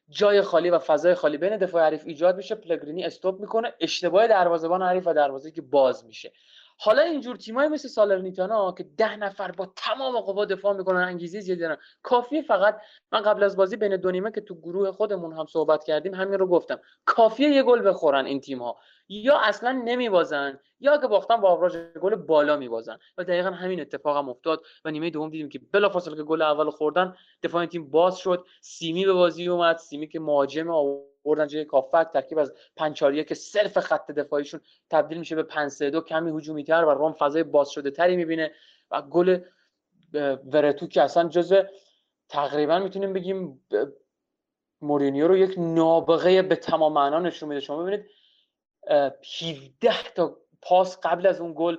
[0.10, 4.82] جای خالی و فضای خالی بین دفاع حریف ایجاد میشه پلگرینی استوب می‌کنه اشتباه دروازه‌بان
[4.82, 6.34] حریف و دروازه که باز میشه.
[6.78, 11.62] حالا اینجور تیمایی مثل سالرنیتانا که ده نفر با تمام قوا دفاع می‌کنن انگیزه زیادی
[11.62, 11.78] دارن.
[12.04, 12.78] کافیه فقط
[13.12, 16.39] من قبل از بازی بین دو نیمه که تو گروه خودمون هم صحبت کردیم همین
[16.39, 16.80] رو گفتم.
[17.06, 18.78] کافیه یه گل بخورن این تیم ها
[19.10, 22.98] یا اصلا نمیبازن یا اگه باختن با آوراژ گل بالا میبازن.
[23.18, 26.70] و دقیقا همین اتفاق هم افتاد و نیمه دوم دیدیم که بلافاصله که گل اول
[26.70, 28.46] خوردن دفاع تیم باز شد.
[28.62, 29.78] سیمی به بازی اومد.
[29.78, 30.68] سیمی که مهاجم
[31.26, 36.02] بردن جای کافک ترکیب از پنچاریه که صرف خط دفاعیشون تبدیل میشه به 5 دو
[36.02, 38.52] کمی هجومی تر و روم فضای باز شده تری می‌بینه
[38.92, 39.40] و گل
[40.54, 41.64] ورتو که اصلا جزء
[42.30, 43.68] تقریبا می‌تونیم بگیم
[44.82, 47.62] مورینیو رو یک نابغه به تمام معنا نشون میده.
[47.62, 48.06] شما ببینید
[48.88, 51.78] 17 تا پاس قبل از اون گل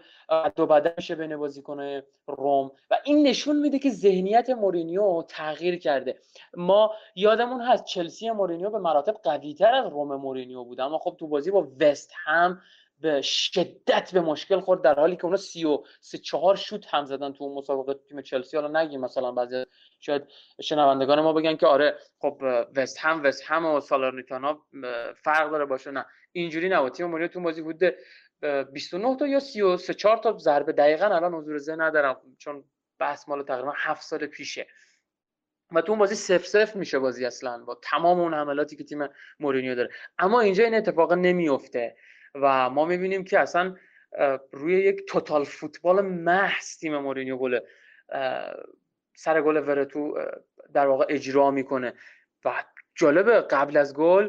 [0.57, 2.71] دو بدن میشه بین بازیکنای روم.
[2.91, 6.19] و این نشون میده که ذهنیت مورینیو تغییر کرده.
[6.57, 10.81] ما یادمون هست چلسی مورینیو به مراتب قویتر از روم مورینیو بود.
[10.81, 12.61] اما خب تو بازی با وست هم
[13.01, 17.05] به شدت به مشکل خورد در حالی که اونا سی و سه چهار شوت هم
[17.05, 18.57] زدن تو مسابقه تیم چلسی.
[18.57, 19.65] حالا نگیم مثلا بعضی
[20.01, 20.23] شاید
[20.61, 22.43] شنوندگان ما بگن که آره خب
[22.77, 24.59] وست هم وست هم و سالارنیتانا
[25.25, 25.91] فرق داره باشه.
[25.91, 26.93] نه اینجوری نبود.
[26.93, 27.79] تیم مورینیو تو بازی بود
[28.43, 30.73] 29 تا یا 33 4 تا ضربه.
[30.73, 32.65] دقیقا الان حضور ذهن ندارم چون
[32.99, 34.67] بحث مال تقریبا 7 سال پیشه.
[35.73, 39.09] و تو اون بازی سف سف میشه بازی اصلا با تمام اون حملاتی که تیم
[39.41, 39.91] مورینیو داره.
[40.19, 41.97] اما اینجا این اتفاق نمیفته
[42.35, 43.77] و ما می‌بینیم که اصلا
[44.53, 47.61] روی یک توتال فوتبال محض تیم مورینیو گل
[49.17, 50.19] سر گل ورتو
[50.73, 51.95] در واقع اجرا می‌کنه.
[52.45, 54.29] و جالبه قبل از گل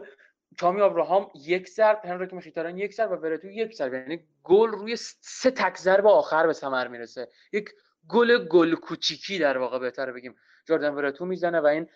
[0.57, 3.93] تامی ابراهام یک ضرب هنریک مخیتاران یک ضرب و ورتو یک ضرب.
[3.93, 7.27] یعنی گل روی سه تک ضرب آخر به ثمر می‌رسه.
[7.53, 7.69] یک
[8.10, 10.36] گل گل کوچیکی در واقع بهتر بگیم.
[10.67, 11.88] جردن ورتو می‌زنه و این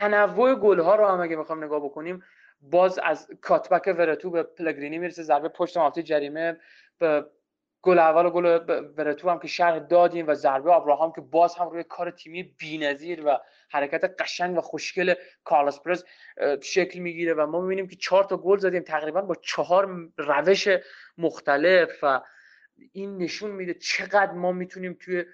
[0.00, 2.22] تنوع گل ها رو هم اگه می‌خوام نگاه بکنیم
[2.60, 6.60] باز از کاتبک ورتو به پلگرینی می‌رسه ضربه پشت محوطه جریمه
[7.82, 8.44] گل اول و گل
[8.96, 13.26] ورتو هم که شرح دادیم و ضربه ابراهام که باز هم روی کار تیمی بی‌نظیر
[13.26, 13.38] و
[13.70, 15.14] حرکت قشنگ و خوشگل
[15.44, 16.04] کارلوس پرز
[16.62, 20.68] شکل می‌گیره و ما می‌بینیم که چهار تا گل زدیم تقریبا با چهار روش
[21.18, 22.20] مختلف و
[22.92, 25.24] این نشون میده چقدر ما می‌تونیم توی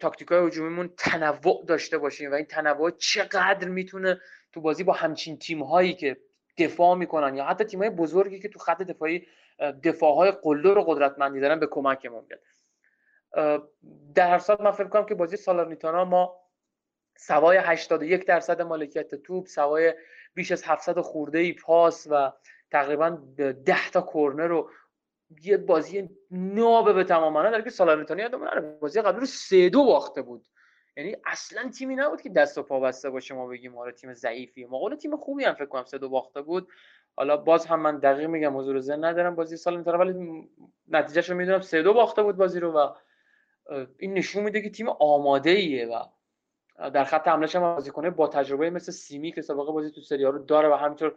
[0.00, 4.20] تاکتیک های هجومیمون تنوع داشته باشیم و این تنوع چقدر می‌تونه
[4.52, 6.16] تو بازی با همچین تیم هایی که
[6.58, 9.26] دفاع می‌کنن یا حتی تیم های بزرگی که تو خط دفاعی
[9.58, 12.40] دفاع های قلدر و قدرتمندی دارن به کمکمون بیاد
[14.14, 16.36] در هر صورت من فکر کنم که بازی سالارنیتانا ما
[17.16, 19.94] سوای 81 درصد مالکیت توپ سوای
[20.34, 22.32] بیش از 700 خورده ای پاس و
[22.70, 24.70] تقریبا 10 تا کورنر رو
[25.42, 29.84] یه بازی نابه به تمام معنا در که سالارنیتانا یادمون بازی قبلی رو 3 2
[29.84, 30.46] باخته بود.
[30.96, 34.64] یعنی اصلا تیمی نبود که دست و پا بسته باشه ما بگیم آره تیم ضعیفی.
[34.64, 36.68] مقال تیم خوبی هم فکر کنم سه دو باخته بود.
[37.16, 40.48] حالا باز هم من دقیق میگم حضور ذهن ندارم بازی سال می‌تونه ولی
[40.88, 42.94] نتیجهش رو می‌دونم سه دو باخته بود بازی رو و
[43.98, 46.04] این نشون میده که تیم آماده ایه و
[46.78, 50.38] در خط حملهش هم بازیکنه با تجربه مثل سیمی که سابقه بازی تو سری رو
[50.38, 51.14] داره و همینطور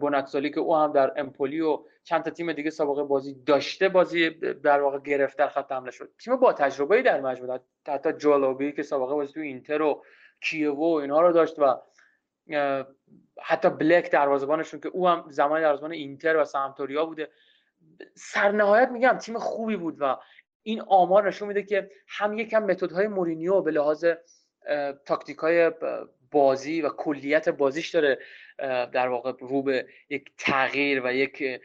[0.00, 4.30] بوناتسالی که او هم در امپولی و چند تا تیم دیگه سابقه بازی داشته بازی
[4.62, 6.10] در واقع گرفت در خط حمله شد.
[6.24, 10.02] تیم با تجربه در مجموع حتی جالوبی که سابقه بازی تو اینتر و
[10.40, 11.82] کیوو و اینها رو داشت و
[13.42, 17.28] حتی بلک دروازه‌بانشون که او هم زمان دروازه‌بان اینتر و سامتوریا بوده.
[18.14, 20.18] سرنهایت میگم تیم خوبی بود و
[20.62, 24.06] این آمار نشون میده که هم یکم متدهای مورینیو به لحاظ
[25.06, 25.70] تاکتیک های
[26.30, 28.18] بازی و کلیت بازیش داره
[28.92, 31.60] در واقع رو به یک تغییر و یک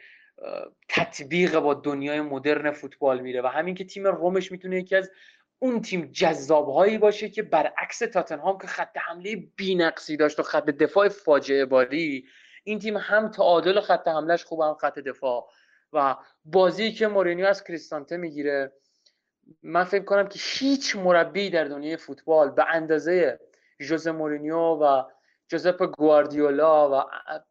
[0.88, 5.10] تطبیق با دنیای مدرن فوتبال میره و همین که تیم رومش می‌تونه یکی از
[5.58, 10.64] اون تیم جذاب هایی باشه که برعکس تاتنهام که خط حمله بینقصی داشت و خط
[10.64, 12.24] دفاع فاجعه باری
[12.64, 15.48] این تیم هم تعادل خط حملهش خوب هم خط دفاع.
[15.92, 18.72] و بازی که مورینیو از کریستانته می‌گیره
[19.62, 23.40] من فکر کنم که هیچ مربی در دنیای فوتبال به اندازه
[23.80, 25.02] ژوزه مورینیو و
[25.48, 27.04] جوزپ گواردیولا و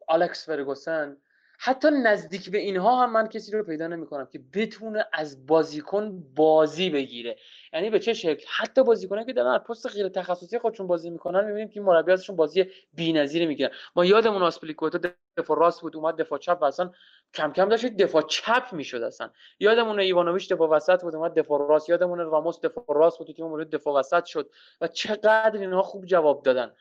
[0.08, 1.16] الکس فرگوسن
[1.62, 6.24] حتی نزدیک به اینها هم من کسی رو پیدا نمی کنم که بتونه از بازیکن
[6.36, 7.36] بازی بگیره.
[7.72, 11.68] یعنی به چه شکل؟ حتی بازیکنان که دارن پست غیر تخصصی خودشون بازی می‌کنن می‌بینیم
[11.68, 13.70] که مربی ازشون بازی بی‌نظیری می‌گیرن.
[13.96, 14.98] ما یادمون آسپلیکوتا
[15.36, 16.90] دفاع راست بود اومد دفاع چپ و اصلا
[17.34, 19.30] کم کم داشت دفاع چپ می‌شد اصلا.
[19.58, 21.88] یادمون ایوانوویچ دفاع وسط بود اومد دفاع راست.
[21.88, 26.42] یادمون راموس دفاع راست بود تیم مورد دفاع وسط شد و چقدر اینها خوب جواب
[26.42, 26.72] دادن.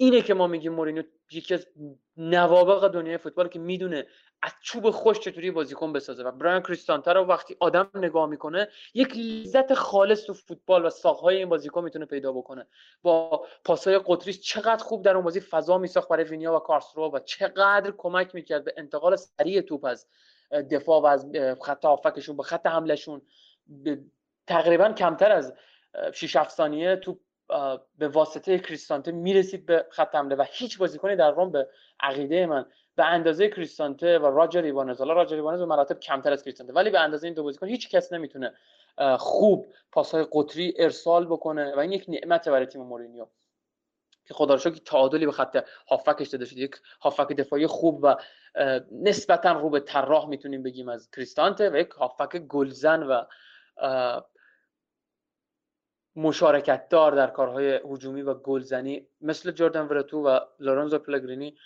[0.00, 1.66] اینه که ما میگیم مورینیو یکی از
[2.16, 4.06] نوابق دنیای فوتبال که می‌دونه
[4.42, 9.16] از چوب خوش چطوری بازیکن بسازه و برایان کریستانتر رو وقتی آدم نگاه می‌کنه یک
[9.16, 12.66] لذت خالص تو فوتبال و ساقهای این بازیکن می‌تونه پیدا بکنه.
[13.02, 17.18] با پاسای قطریش چقدر خوب در اون بازی فضا میساخت برای وینیا و کارسرو و
[17.18, 20.06] چقدر کمک می‌کرد به انتقال سریع توپ از
[20.70, 21.26] دفاع و از
[21.62, 23.22] خط آفکشون به خط حملشون
[24.46, 25.54] تقریبا کمتر از
[26.12, 27.18] 6 7 ثانیه توپ
[27.98, 31.68] به واسطه کریستانته می‌رسید به خط حمله و هیچ بازیکنی در روم به
[32.00, 36.42] عقیده من به اندازه کریستانته و راجر ایوانز حالا راجر ایوانز به مراتب کمتر از
[36.42, 38.54] کریستانته ولی به اندازه این دو بازیکن هیچ کس نمی‌تونه
[39.18, 43.26] خوب پاسهای قطری ارسال بکنه و این یک نعمت برای تیم مورینیو
[44.28, 48.16] که خدا رو که تعادلی به خط هافکش داده شده یک هافک دفاعی خوب و
[48.92, 53.24] نسبتا رو به طراح می‌تونیم بگیم از کریستانته و یک هافک گلزن و
[56.16, 61.56] مشارکت دار در کارهای هجومی و گلزنی مثل جردن ورتو و لورنزو پلگرینی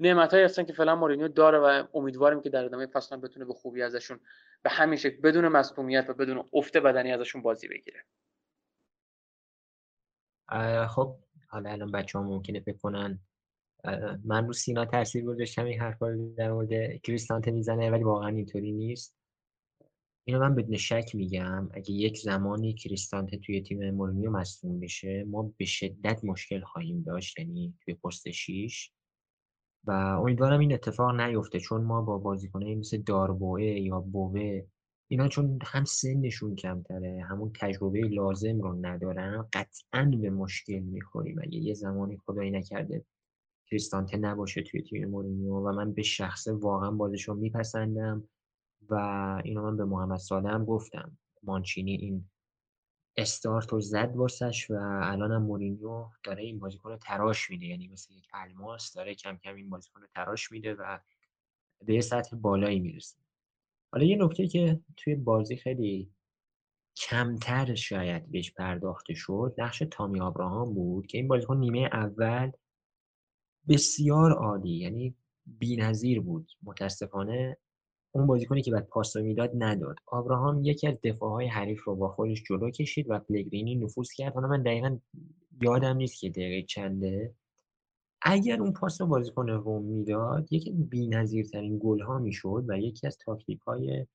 [0.00, 3.82] نعمت هستن که فعلا مورینیو داره و امیدواریم که در ادامه فصل بتونه به خوبی
[3.82, 4.20] ازشون
[4.62, 8.04] به همین شکل بدون مصونیت و بدون افت بدنی ازشون بازی بگیره.
[10.86, 11.16] خب
[11.48, 13.18] حالا الان بچه ها ممکنه بکنن.
[14.24, 19.16] من رو سینا تاثیر گذاشتم این حرفا در مورد کریستانته می‌زنه ولی واقعا اینطوری نیست.
[20.24, 25.52] اینو من بدون شک میگم اگه یک زمانی کریستانته توی تیم مورینیو مصدوم بشه ما
[25.56, 28.90] به شدت مشکل خواهیم داشت یعنی توی پست 6
[29.86, 34.62] و امیدوارم این اتفاق نیفته چون ما با بازیکنایی مثل داربوه یا بوه
[35.10, 41.38] اینا چون هم سنشون کمتره همون تجربه لازم رو ندارن قطعا به مشکل می‌خوریم.
[41.42, 43.04] اگه یه زمانی خدایی نکرده
[43.70, 48.28] کریستانته نباشه توی تیم مورینیو و من به شخصه واقعا بازش میپسندم.
[48.90, 48.94] و
[49.44, 51.18] اینو من به محمد ساله هم گفتم.
[51.42, 52.30] مانچینی این
[53.16, 57.66] استارت رو زد واسش و الان هم مورینیو داره این بازیکن رو تراش میده.
[57.66, 60.98] یعنی مثل یک الماس داره کم کم این بازیکن رو تراش میده و
[61.84, 63.16] به یه سطح بالایی می‌رسه.
[63.92, 66.10] حالا یه نکته که توی بازی خیلی
[66.96, 72.52] کمتر شاید بهش پرداخته شد نقش تامی آبراهام بود که این بازیکن نیمه اول
[73.68, 75.16] بسیار عالی یعنی
[75.46, 76.50] بی‌نظیر بود.
[76.62, 77.58] متاسفانه
[78.14, 79.96] اون بازیکنی که بعد پاس می‌داد نداد.
[80.06, 84.34] آبراهام یکی از دفاعهای حریف رو با خودش جلو کشید و پلگرینی نفوذ کرد.
[84.34, 84.98] حالا من دقیقا
[85.62, 87.34] یادم نیست که دقیقه چنده.
[88.22, 93.18] اگر اون پاس رو بازیکن روم می‌داد یکی بی‌نظیرترین گل ها می‌شد و یکی از
[93.18, 94.06] تاکتیک های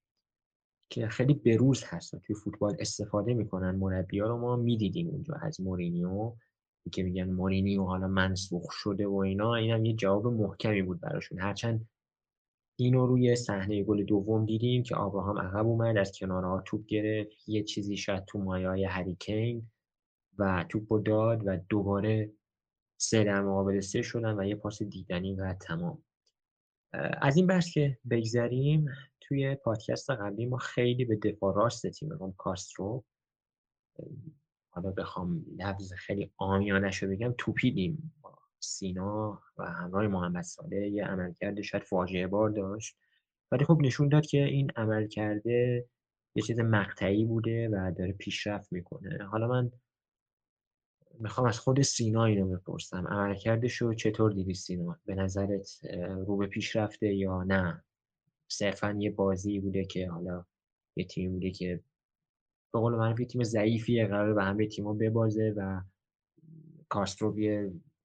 [0.90, 5.62] که خیلی بروز هست توی فوتبال استفاده می‌کنن مربی ها رو ما می‌دیدیم اونجا از
[5.62, 6.34] مورینیو.
[6.92, 11.40] که میگن مورینیو حالا منسوخ شده و اینا اینم یه جواب محکمی بود براشون.
[11.40, 11.88] هرچند
[12.80, 17.50] اینو روی صحنه گل دوم دیدیم که آبراهام عقب اومد از کنارها توپ گرفت.
[17.50, 19.72] یه چیزی شاید تو مایای هریکین
[20.38, 22.32] و توپ داد و دوباره
[22.98, 26.04] سه در مقابل سه شدن و یه پاس دیدنی و تمام.
[27.22, 28.86] از این بحث که بگذریم
[29.22, 33.04] توی پادکست قبلی ما خیلی به دفاع راست تیم روم کاسترو
[34.70, 38.14] حالا بخوام لفظ خیلی آمیانه شو بگم توپیدیم.
[38.60, 42.98] سینا و همراه محمد ساله یه عملکرد شاید فاجعه بار داشت.
[43.52, 45.86] ولی خب نشون داد که این عمل کرده
[46.36, 49.24] یه چیز مقطعی بوده و داره پیشرفت می‌کنه.
[49.24, 49.72] حالا من
[51.20, 53.08] می‌خوام از خود سینا اینو بپرسم.
[53.08, 55.80] عملکردش رو چطور دیدی سینا؟ به نظرت
[56.28, 57.84] رو به پیشرفته یا نه؟
[58.48, 60.46] صرفا یه بازی بوده که حالا
[60.96, 61.80] یه تیم بوده که
[62.74, 65.82] به قول من تیم ضعیفیه قرار به همه تیما ببازه و
[66.90, 67.32] کاسترو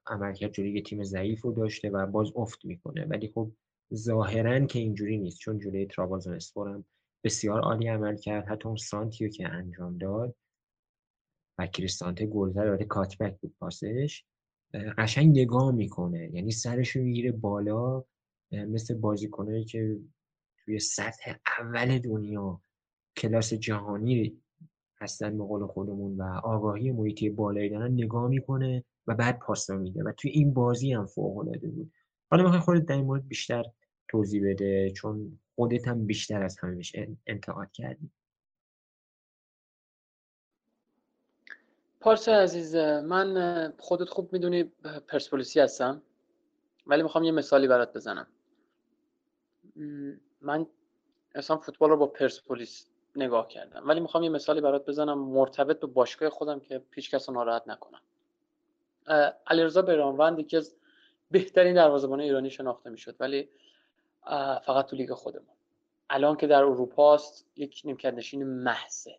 [0.07, 3.05] عملکرد جوری تیم ضعیف رو داشته و باز افت می‌کنه.
[3.05, 3.53] ولی خب
[3.95, 6.85] ظاهرا که اینجوری نیست چون جلوی ترابازون اسپورم
[7.25, 8.49] بسیار عالی عمل کرد.
[8.49, 10.35] حتی اون سانتیو که انجام داد
[11.59, 14.25] و کریستانته گل زد کاتبک بود پاسش
[14.99, 16.31] قشنگ نگاه می‌کنه.
[16.33, 18.05] یعنی سرش رو می‌گیره بالا
[18.53, 19.99] مثل بازیکنایی که
[20.59, 22.61] توی سطح اول دنیا
[23.17, 24.43] کلاس جهانی
[25.01, 28.85] هستن به قول خودمون و آگاهی محیطی بالایی دارن نگاه می‌کنه.
[29.07, 31.93] و بعد پاس میده و توی این بازی هم فوق العاده بود.
[32.31, 33.65] حالا می‌خوای خودت در این مورد بیشتر
[34.09, 36.97] توضیح بده؟ چون خودت هم بیشتر از همه بهش
[37.27, 38.11] انتقاد کردی.
[42.01, 44.65] پارسا عزیز من خودت خوب می‌دونی
[45.09, 46.03] پرسپولیسی هستم.
[46.87, 48.27] ولی می‌خوام یه مثالی برات بزنم.
[50.41, 50.67] من
[51.35, 52.87] اصلا فوتبال رو با پرسپولیس
[53.17, 53.89] نگاه کردم.
[53.89, 58.01] ولی می‌خوام یه مثالی برات بزنم مرتبط به باشگاه خودم که پیش کس ناراحت نکنم.
[59.47, 60.77] علیرضا بیرانوند یکی از
[61.31, 63.49] بهترین دروازه‌بان ایرانی شناخته می‌شد ولی
[64.67, 65.57] فقط تو لیگ خودمون.
[66.11, 69.19] الان که در اروپا است یک نیمکت نشین محضه.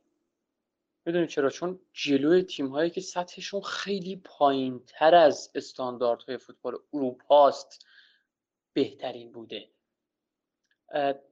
[1.06, 7.48] می‌دونید چرا؟ چون جلوی تیم هایی که سطحشون خیلی پایین تر از استانداردهای فوتبال اروپا
[7.48, 7.86] است
[8.74, 9.70] بهترین بوده.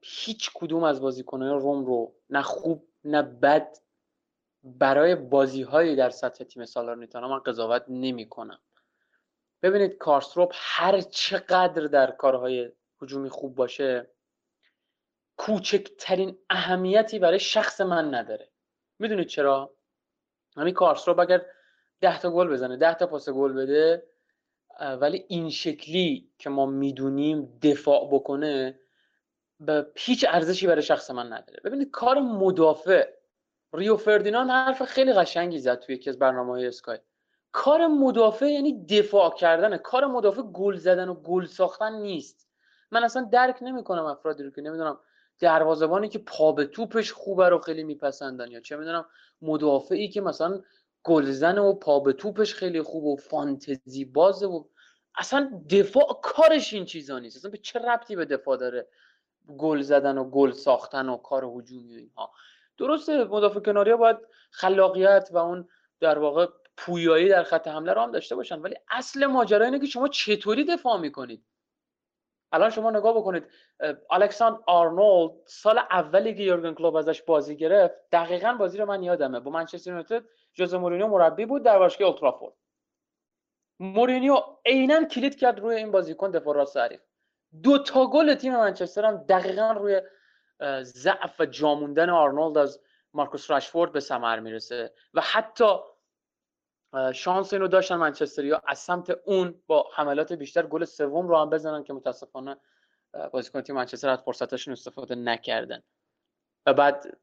[0.01, 3.77] هیچ کدوم از بازیکنان روم رو نه خوب نه بد
[4.63, 8.59] برای بازی هایی در سطح تیم سالارنیتانا من قضاوت نمی کنم
[9.61, 14.09] ببینید کارستروپ هر چقدر در کارهای هجومی خوب باشه
[15.37, 18.49] کوچکترین اهمیتی برای شخص من نداره.
[18.99, 19.75] می‌دونید چرا؟
[20.57, 21.45] همین کارستروپ اگر
[22.01, 24.03] ده تا گل بزنه ده تا پاس گل بده
[24.79, 28.79] ولی این شکلی که ما می‌دونیم دفاع بکنه
[29.59, 31.61] به هیچ ارزشی برای شخص من نداره.
[31.63, 33.22] ببینید کار مدافع
[33.73, 36.99] ریو فردیناند حرف خیلی قشنگی زد توی یکی از برنامه های اسکای.
[37.51, 39.77] کار مدافع یعنی دفاع کردن.
[39.77, 42.47] کار مدافع گل زدن و گل ساختن نیست.
[42.91, 44.99] من اصلا درک نمی‌کنم افرادی رو که نمی‌دونم
[45.39, 49.05] دروازه‌بانی که پا به توپش خوبه رو خیلی میپسندن یا چه می‌دونم
[49.41, 50.61] مدافعی که مثلا
[51.03, 54.63] گلزن و پا به توپش خیلی خوب و فانتزی بازه و
[55.17, 57.37] اصلا دفاع کارش این چیزا نیست.
[57.37, 58.87] اصلا به چه ربطی به دفاع داره
[59.57, 62.31] گل زدن و گل ساختن و کار هجومی و اینها؟
[62.77, 64.17] درسته مدافع کناری باید
[64.51, 65.69] خلاقیت و اون
[65.99, 66.47] در واقع
[66.77, 68.59] پویایی در خط حمله رو هم داشته باشن.
[68.59, 71.45] ولی اصل ماجرا اینه که شما چطوری دفاع می‌کنید؟
[72.51, 73.43] الان شما نگاه بکنید
[74.11, 79.39] الکساندر آرنولد سال اولی که یورگن کلوب ازش بازی گرفت دقیقا بازی رو من یادمه.
[79.39, 82.53] با منچستر یونایتد جوزه مورینیو مربی بود در باشگاه اولدترافورد
[83.79, 87.01] مورینیو عینا کلید کرد روی این بازیکن دفاع راست حریف
[87.63, 90.01] دو تا گل تیم منچستر هم دقیقا روی
[90.83, 92.79] ضعف و جاموندن آرنولد از
[93.13, 95.65] مارکوس راشفورد به ثمر می‌رسه و حتی
[97.13, 101.83] شانس اینو داشتن منچستریا از سمت اون با حملات بیشتر گل سوم رو هم بزنن
[101.83, 102.57] که متاسفانه
[103.31, 105.83] بازیکن تیم منچستر از فرصتشون استفاده نکردن.
[106.65, 107.17] و بعد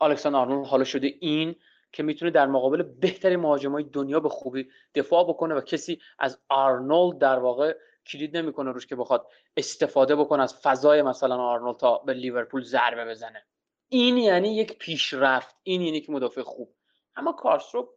[0.00, 1.56] الکساندر آرنولد حالا شده این
[1.92, 7.18] که می‌تونه در مقابل بهترین مهاجمای دنیا به خوبی دفاع بکنه و کسی از آرنولد
[7.18, 7.76] در واقع
[8.08, 13.04] کلید نمی‌کنه روش که بخواد استفاده بکنه از فضای مثلا آرنولد تا به لیورپول ضربه
[13.04, 13.44] بزنه.
[13.88, 16.74] این یعنی یک پیشرفت این یعنی که مدافع خوب.
[17.16, 17.94] اما کارسرو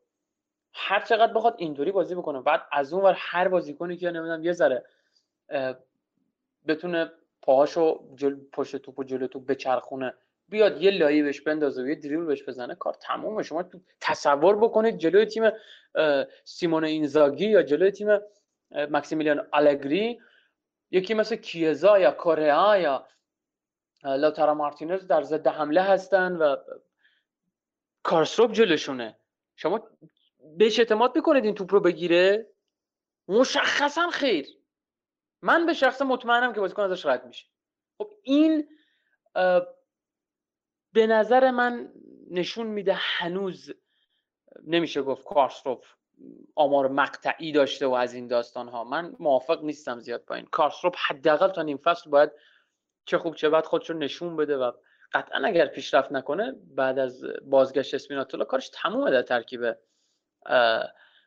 [0.73, 4.53] هر چقدر بخواد اینطوری بازی بکنه بعد از اون ور هر بازیکنی که نمی‌دونم یه
[4.53, 4.85] ذره
[6.67, 10.13] بتونه پاهاشو جل پشت توپ و جلو توپ بچرخونه
[10.49, 13.43] بیاد یه لایی بهش بندازه و یه دریبل بهش بزنه کار تمومه.
[13.43, 13.63] شما
[14.01, 15.43] تصور بکنید جلوی تیم
[16.43, 18.07] سیمون اینزاگی یا جلوی تیم
[18.71, 20.21] مکسیمیلیان آلگری
[20.91, 23.07] یکی مثل کیزا یا کره یا
[24.03, 26.55] لاتارا مارتینز در ضد حمله هستن و
[28.03, 29.19] کارسروب جلوشونه.
[29.55, 29.89] شما
[30.57, 32.53] بهش اعتماد می‌کنید این توپ رو بگیره؟
[33.27, 34.47] مشخصا خیر.
[35.41, 37.47] من به شخص مطمئنم که بازیکن ازش رد میشه.
[37.97, 38.69] خب این
[40.93, 41.93] به نظر من
[42.29, 43.73] نشون میده هنوز
[44.63, 45.93] نمیشه گفت کارسروف
[46.55, 50.95] آمار مقطعی داشته و از این داستان ها من موافق نیستم زیاد با این کارسروپ
[51.07, 52.31] حداقل تا نیم فصل باید
[53.05, 54.71] چه خوب چه بد خودش رو نشون بده و
[55.13, 59.75] قطعا اگر پیشرفت نکنه بعد از بازگشت اسپیناتولا کارش تمومه در ترکیب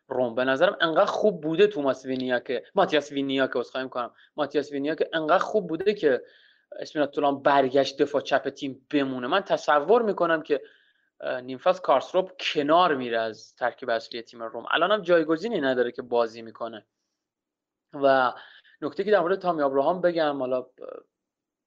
[0.08, 0.34] روم.
[0.34, 4.10] به نظرم انقدر خوب بوده توماس وینیا که ماتیاس وینیا که خواهیم کنم.
[4.36, 6.22] ماتیاس وینیا که انقدر خوب بوده که
[6.78, 9.26] اسپیناتولا برگشت دفاع چپ تیم بمونه.
[9.26, 10.60] من تصور می‌کنم که
[11.24, 14.64] نیمفاس کارسروپ کنار میره از ترکیب اصلی تیم روم.
[14.70, 16.86] الان هم جایگزینی نداره که بازی می‌کنه.
[17.92, 18.32] و
[18.82, 20.66] نکته که در مورد تامی ابراهام بگم حالا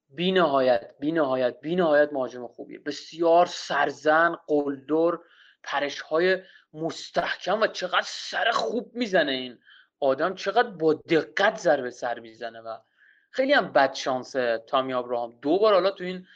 [0.09, 2.79] بی نهایت بی نهایت بی نهایت مهاجم خوبیه.
[2.79, 5.17] بسیار سرزن قلدر
[5.63, 6.37] پرش های
[6.73, 9.59] مستحکم و چقدر سر خوب می‌زنه این
[9.99, 10.35] آدم.
[10.35, 12.77] چقدر با دقت ضربه سر می‌زنه و
[13.31, 15.39] خیلی هم بد شانسه تامی ابراهام.
[15.41, 16.27] دو بار حالا تو این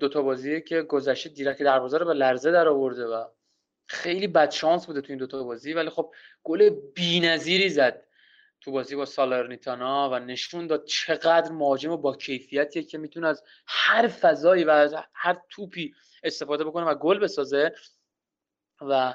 [0.00, 3.24] دوتا بازی که گذشته دیرک دروازه رو به لرزه در آورده و
[3.86, 5.72] خیلی بد شانس بوده تو این دوتا بازی.
[5.72, 8.04] ولی خب گل بی‌نظیری زد
[8.60, 14.08] تو بازی با سالرنیتانا و نشون داد چقدر مهاجم با کیفیتیه که می‌تونه از هر
[14.08, 17.72] فضایی و از هر توپی استفاده بکنه و گل بسازه.
[18.80, 19.14] و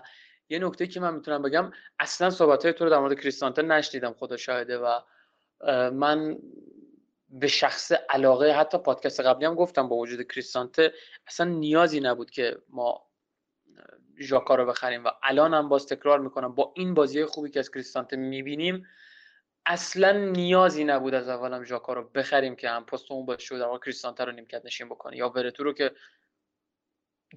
[0.50, 4.14] یه نکته که من می‌تونم بگم اصلا صحبت های تو رو در مورد کریستانته نشنیدم
[4.14, 4.78] خدا شاهده.
[4.78, 5.00] و
[5.90, 6.38] من
[7.34, 10.94] به شخص علاقه حتی پادکست قبلی هم گفتم با وجود کریستانته
[11.28, 13.10] اصلا نیازی نبود که ما
[14.20, 17.72] ژاکا رو بخریم و الان هم باز تکرار می‌کنم با این بازی خوبی که از
[17.72, 18.88] کریستانته می‌بینیم
[19.66, 23.80] اصلا نیازی نبود از اولم ژاکا رو بخریم که هم پست اون باشه در واقع
[23.80, 25.92] کریستانته رو نیمکت نشین بکنه یا برتو رو که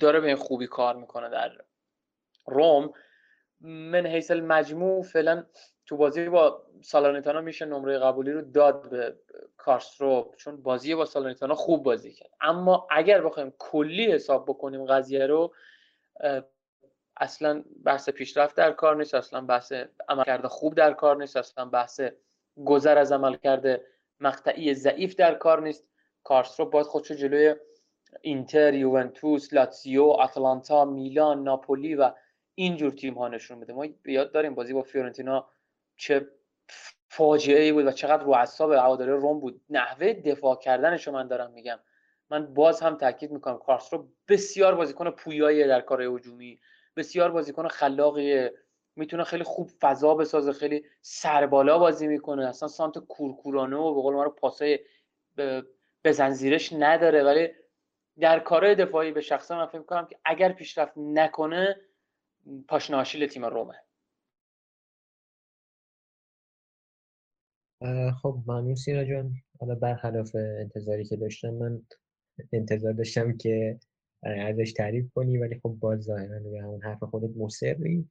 [0.00, 1.64] داره به این خوبی کار می‌کنه در
[2.46, 2.92] روم.
[3.60, 5.46] من حیث المجموع فعلا
[5.86, 9.16] تو بازی با سالانیتانا میشه نمره قبولی رو داد به
[9.56, 12.30] کارسترو چون بازی با سالانیتانا خوب بازی کرد.
[12.40, 15.54] اما اگر بخوایم کلی حساب بکنیم قضیه رو
[17.16, 19.72] اصلا بحث پیشرفت در کار نیست اصلا بحث
[20.08, 22.00] عملکرد خوب در کار نیست اصلا بحث
[22.64, 23.80] گذر از عملکرد
[24.20, 25.88] مقطعی ضعیف در کار نیست.
[26.24, 27.54] کارسترو باید خودشو جلوی
[28.20, 32.12] اینتر یوونتوس لاتزیو آتلانتا میلان ناپولی و
[32.54, 33.72] اینجور تیم ها نشون بده.
[33.72, 35.48] ما یاد داریم بازی با فیورنتینا
[35.96, 36.28] چه
[37.08, 39.60] فاجعه ای بود و چقدر رو اعصاب هواداری روم بود.
[39.70, 41.78] نحوه دفاع کردنش من دارم میگم.
[42.30, 46.60] من باز هم تاکید می‌کنم کارسترو بسیار بازیکن پویایی در کار هجومی
[46.96, 48.54] بسیار بازیکن خلاقیه
[48.96, 52.48] می‌تونه خیلی خوب فضا بسازه خیلی سربالا بازی می‌کنه.
[52.48, 54.78] اصلا سانت کورکورانه و به قول ما رو پاسای
[56.04, 57.22] بزن زیرش نداره.
[57.22, 57.48] ولی
[58.20, 61.80] در کارهای دفاعی به شخصا من فکر کنم که اگر پیشرفت نکنه
[62.68, 63.85] پاشناشیل تیم رومه.
[68.22, 69.34] خب ممنون سیرا جان.
[69.60, 71.82] حالا برخلاف انتظاری که داشتم من
[72.52, 73.78] انتظار داشتم که
[74.22, 78.08] ازش تعریف کنی ولی خب باز ظاهرا به همون حرف خودت مصری.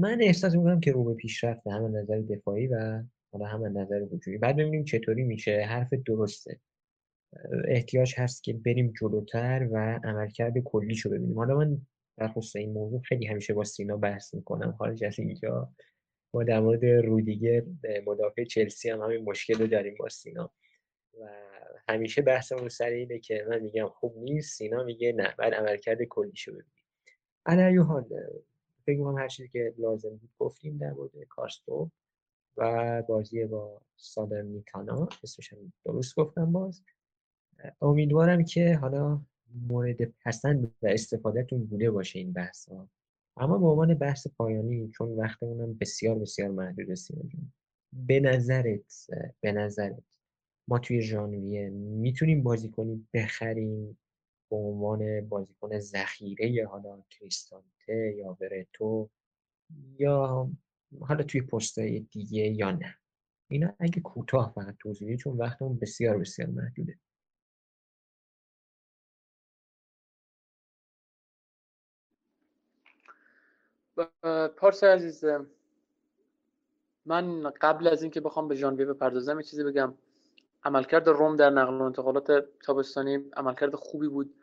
[0.00, 4.38] من احساس می‌کنم که رو به پیشرفته هم نظر دفاعی و حالا هم نظر هجومی.
[4.38, 5.64] بعد ببینیم چطوری میشه.
[5.68, 6.60] حرف درسته.
[7.68, 11.38] احتیاج هست که بریم جلوتر و عملکرد کلیشو ببینیم.
[11.38, 11.78] حالا من
[12.16, 14.72] در خصوص این موضوع خیلی همیشه با سینا بحث می‌کنم.
[14.72, 15.72] خارج از اینجا
[16.34, 17.62] ما در مورد رودیگر
[18.06, 20.50] مدافع چلسی هم همین مشکل رو داریم با سینا.
[21.20, 21.28] و
[21.88, 25.34] همیشه بحثمون سر اینه که من میگم خوب نیست سینا میگه نه.
[25.38, 26.72] بعد عملکرد کلیشو ببینیم.
[27.46, 28.04] علی حال
[28.86, 31.90] فکر کنم هر چیزی که لازم بود گفتیم در مورد کارستو
[32.56, 35.08] و بازی با سادر میتانا.
[35.22, 35.54] اسمش
[35.84, 36.82] درست گفتم باز.
[37.80, 39.20] امیدوارم که حالا
[39.68, 42.88] مورد پسند و استفادهتون بوده باشه این بحث ها
[43.36, 47.52] اما به عنوان بحث پایانی چون وقتمونم بسیار بسیار محدود جون
[47.92, 49.06] به نظرت
[49.40, 50.02] به نظرت
[50.68, 53.98] ما توی ژانویه می‌تونیم بازیکنی بخریم
[54.50, 59.10] به عنوان بازیکن ذخیره حالا کریستانته یا ورتو
[59.98, 60.50] یا
[61.00, 62.94] حالا توی پستای دیگه یا نه؟
[63.50, 66.98] اینا اگه کوتاه فقط توضیحی چون وقتمون بسیار بسیار محدوده.
[74.56, 75.24] پارس عزیز
[77.06, 79.94] من قبل از اینکه بخوام به ژانویه بپردازم یه چیزی بگم.
[80.64, 84.34] عملکرد روم در نقل و انتقالات تابستانی عملکرد خوبی بود.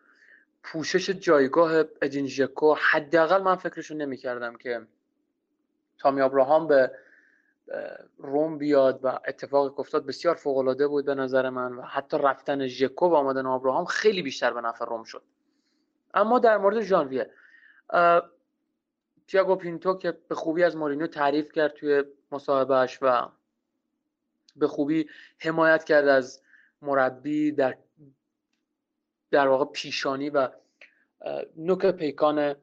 [0.63, 4.87] پوشش جایگاه ادین ژکو حداقل من فکرشو نمی‌کردم که
[5.97, 6.91] تامی ابراهام به
[8.17, 10.05] روم بیاد و اتفاقی افتاد.
[10.05, 14.21] بسیار فوق العاده بود به نظر من و حتی رفتن ژکو و آمدن ابراهام خیلی
[14.21, 15.23] بیشتر به نفع روم شد.
[16.13, 17.31] اما در مورد ژانویه
[19.31, 23.27] تیاگو پینتو که به خوبی از مورینیو تعریف کرد توی مصاحبهش و
[24.55, 25.09] به خوبی
[25.39, 26.41] حمایت کرد از
[26.81, 27.77] مربی در
[29.31, 30.49] در واقع پیشانی و
[31.57, 32.55] نوک پیکان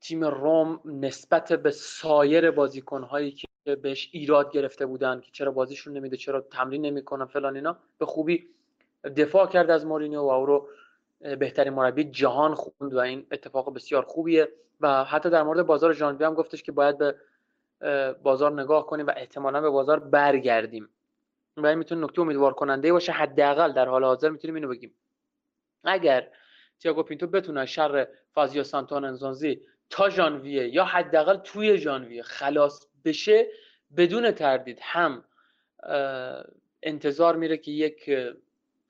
[0.00, 6.16] تیم روم نسبت به سایر بازیکنهایی که بهش ایراد گرفته بودن که چرا بازیشون نمیده
[6.16, 8.48] چرا تمرین نمی‌کنن فلان اینا به خوبی
[9.16, 10.68] دفاع کرد از مورینیو و او رو
[11.20, 14.48] بهترین مربی جهان خوند و این اتفاق بسیار خوبیه.
[14.80, 17.14] و حتی در مورد بازار ژانویه هم گفتش که باید به
[18.22, 20.88] بازار نگاه کنیم و احتمالا به بازار برگردیم.
[21.56, 23.12] و این می‌تونه نکته امیدوار کننده باشه.
[23.12, 24.94] حداقل در حال حاضر می‌تونیم اینو بگیم.
[25.84, 26.28] اگر
[26.80, 29.60] تییاگو پینتو بتونه شر فازیو سانتون انزونزی
[29.90, 33.46] تا ژانویه یا حداقل توی ژانویه خلاص بشه
[33.96, 35.24] بدون تردید هم
[36.82, 38.10] انتظار میره که یک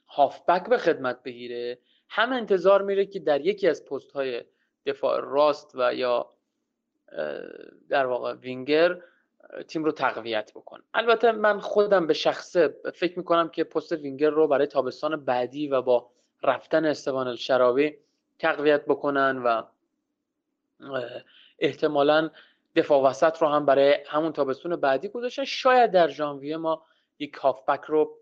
[0.08, 1.78] هافبک به خدمت بگیره
[2.08, 4.44] هم انتظار میره که در یکی از پست های
[4.86, 6.32] دفاع راست و یا
[7.88, 9.00] در واقع وینگر
[9.68, 10.82] تیم رو تقویت بکنه.
[10.94, 15.82] البته من خودم به شخصه فکر می‌کنم که پست وینگر رو برای تابستان بعدی و
[15.82, 16.10] با
[16.42, 17.96] رفتن استوان الشراوی
[18.38, 19.62] تقویت بکنن و
[21.58, 22.30] احتمالا
[22.76, 25.44] دفاع وسط رو هم برای همون تابستون بعدی گذاشتن.
[25.44, 26.86] شاید در ژانویه ما
[27.18, 28.18] یک هافبک رو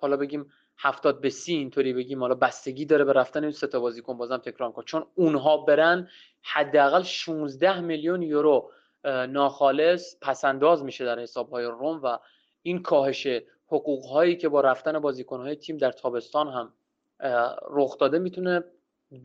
[0.00, 3.80] حالا بگیم هفتاد به سی اینطوری بگیم حالا بستگی داره به رفتن این سه تا
[3.80, 6.08] بازیکن بازم تکرار کن چون اونها برن
[6.42, 8.70] حداقل 16 میلیون یورو
[9.28, 12.18] ناخالص پسنداز میشه در حساب های روم و
[12.62, 13.26] این کاهش
[13.66, 16.72] حقوق هایی که با رفتن بازیکن های تیم در تابستان هم
[17.70, 18.64] رخ داده می‌تونه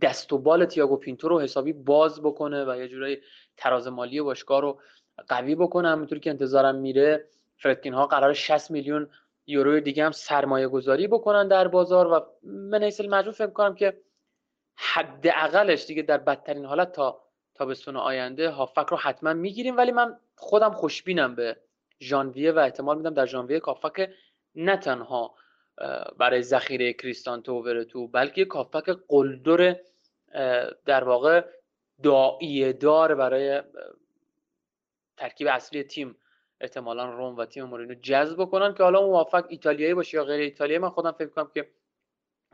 [0.01, 3.17] دست و بال تییاگو پینتو رو حسابی باز بکنه و یه جورایی
[3.57, 4.79] تراز مالی باشگاه رو
[5.27, 5.89] قوی بکنه.
[5.89, 7.27] همونطوری که انتظارم میره
[7.57, 9.09] فردکین ها قرار 60 میلیون
[9.51, 14.01] یورو دیگه هم سرمایه گذاری بکنن در بازار و من حیث مجموع فکر کنم که
[14.75, 17.23] حداقلش دیگه در بدترین حالت تا
[17.55, 19.77] تابستون آینده هافک رو حتما می‌گیریم.
[19.77, 21.57] ولی من خودم خوشبینم به
[22.01, 24.09] ژانویه و احتمال میدم در ژانویه کافک
[24.55, 25.35] نه تنها
[26.17, 29.79] برای ذخیره کریستانتو ورتو بلکه کافک قلدر
[30.85, 31.45] در واقع
[32.03, 33.61] داعیه دار برای
[35.17, 36.15] ترکیب اصلی تیم
[36.61, 40.79] احتمالا روم و تیم مورینو جذب بکنن که حالا موافق ایتالیایی باشه یا غیر ایتالیایی.
[40.79, 41.69] من خودم فکر کنم که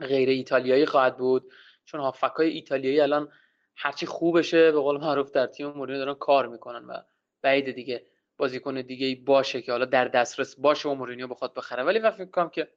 [0.00, 1.52] غیر ایتالیایی خواهد بود
[1.84, 3.32] چون هافک های ایتالیایی الان
[3.76, 7.02] هرچی خوبشه به قول معروف در تیم مورینو دارن کار می‌کنن و
[7.42, 8.06] بعید دیگه
[8.36, 11.82] بازیکن دیگه ای باشه که حالا در دسترس باشه و مورینیو بخواد بخره.
[11.82, 12.68] ولی من فکر کنم که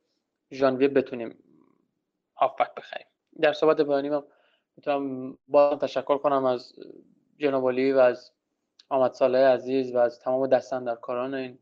[0.52, 1.44] ژانویه بتونیم
[2.38, 3.08] هافبک بخریم.
[3.42, 4.24] در صحبت پایانی من
[4.78, 6.74] می‌تونم با تشکر کنم از
[7.38, 8.32] جنابالی و از
[8.92, 11.60] آمد صالح عزیز و از تمام دستن در کاران این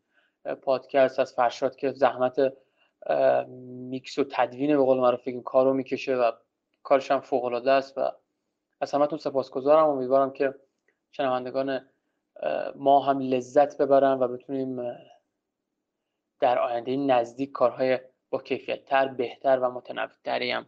[0.61, 2.53] پادکست از فرشاد که زحمت
[3.89, 6.31] میکس و تدوین به قول معروف کار رو می‌کشه و
[6.83, 8.11] کارش هم فوق العاده است و
[8.81, 9.89] از همتون سپاسگزارم.
[9.89, 10.55] امیدوارم که
[11.11, 11.89] شنوندگان
[12.75, 14.97] ما هم لذت ببرن و بتونیم
[16.39, 17.99] در آینده نزدیک کارهای
[18.29, 20.65] با کیفیت تر بهتر و متنوع تری هم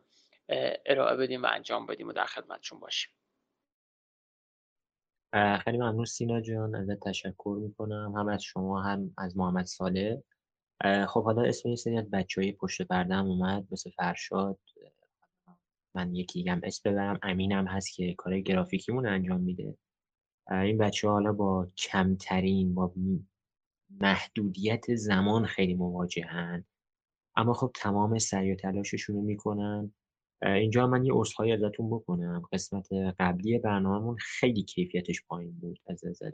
[0.85, 3.11] ارائه بدیم و انجام بدیم و در خدمتشون باشیم.
[5.33, 8.13] خیلی ممنون سینا جان ازت تشکر می‌کنم.
[8.17, 10.23] هم از شما هم از محمد ساله
[11.07, 14.59] خب حالا اسم یه سری از بچه های پشت پرده هم اومد مثل فرشاد.
[15.95, 17.19] من یکی هم اسم ببرم.
[17.23, 19.77] امینم هست که کار گرافیکیمون انجام میده.
[20.51, 22.93] این بچه ها حالا با کمترین با
[24.01, 26.65] محدودیت زمان خیلی مواجهن.
[27.35, 29.93] اما خب تمام سعی و تلاششون رو می‌کنن.
[30.43, 32.43] اینجا من یه عذرخواهی ازتون بکنم.
[32.51, 36.31] قسمت قبلی برنامهمون خیلی کیفیتش پایین بود از نظر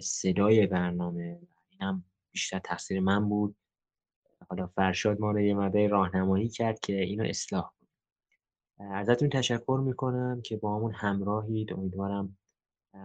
[0.00, 1.40] صدای برنامه.
[1.68, 3.56] اینم بیشتر تقصیر من بود.
[4.48, 7.90] حالا فرشاد ما رو یه مده راهنمایی کرد که اینو اصلاح کنیم
[8.92, 11.72] ازتون تشکر می‌کنم که با همون همراهید.
[11.72, 12.36] امیدوارم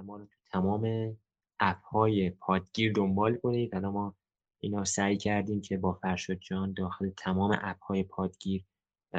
[0.03, 1.15] ما رو تو تمام
[1.59, 3.75] app های پادگیر دنبال کنید.
[3.75, 4.15] الان ما
[4.59, 8.65] اینا سعی کردیم که با فرشاد جان داخل تمام app های پادگیر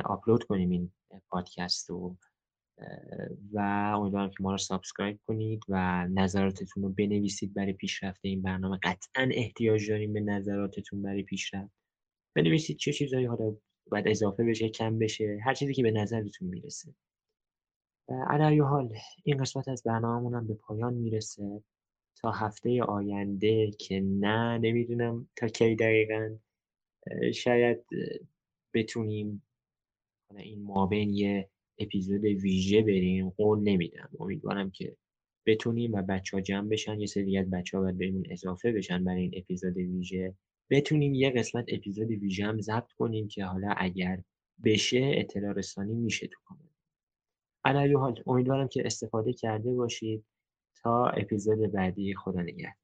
[0.04, 0.92] آپلود کنیم این
[1.28, 2.16] پادکست رو.
[3.52, 3.58] و
[3.96, 8.78] امیدوارم که ما رو subscribe کنید و نظراتتون رو بنویسید برای پیشرفت این برنامه.
[8.82, 11.72] قطعا احتیاج داریم به نظراتتون برای پیشرفت.
[12.36, 13.56] بنویسید چه چیزایی حالا
[13.90, 16.94] باید اضافه بشه کم بشه هر چیزی که به نظرتون می‌رسه.
[18.08, 21.62] علی حال این قسمت از برنامه‌مون هم به پایان می‌رسه.
[22.16, 26.36] تا هفته آینده که نه نمی‌دونم تا کی دقیقا.
[27.34, 27.86] شاید
[28.74, 29.42] بتونیم
[30.36, 33.30] این مابین یه اپیزود ویژه بریم.
[33.30, 34.10] قول نمیدم.
[34.20, 34.96] امیدوارم که
[35.46, 37.00] بتونیم و بچه ها جمع بشن.
[37.00, 40.34] یه سری از بچه ها بهمون اضافه بشن برای این اپیزود ویژه.
[40.70, 44.22] بتونیم یه قسمت اپیزود ویژه هم ضبط کنیم که حالا اگر
[44.64, 46.70] بشه اطلاع رسانی میشه تو کامنت.
[47.64, 50.24] علی حال امیدوارم که استفاده کرده باشید.
[50.82, 52.14] تا اپیزود بعدی.
[52.14, 52.74] خدا نگهدار.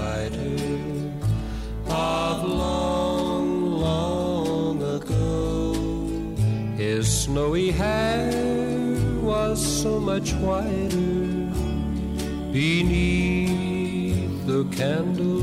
[1.88, 5.74] of long, long ago.
[6.76, 8.32] His snowy hair
[9.20, 11.50] was so much whiter
[12.52, 15.35] beneath the candle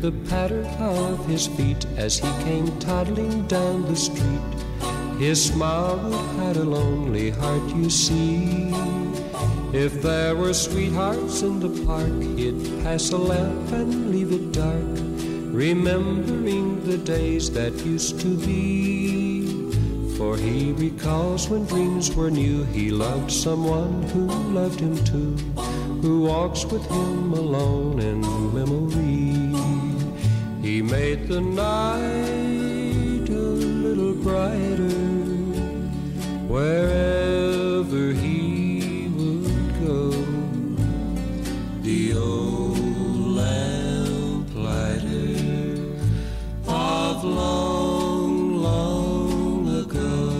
[0.00, 4.48] the patter of his feet as he came toddling down the street.
[5.18, 8.70] His smile would hide a lonely heart, you see.
[9.72, 14.86] If there were sweethearts in the park, he'd pass a lamp and leave it dark,
[15.52, 19.68] remembering the days that used to be.
[20.16, 25.36] For he recalls when dreams were new, he loved someone who loved him too,
[26.02, 28.20] who walks with him alone in
[28.54, 29.07] memory.
[30.90, 34.88] Made the night a little brighter
[36.48, 40.10] wherever he would go.
[41.82, 42.78] The old
[43.40, 44.64] lamplighter
[46.66, 50.32] of long, long ago.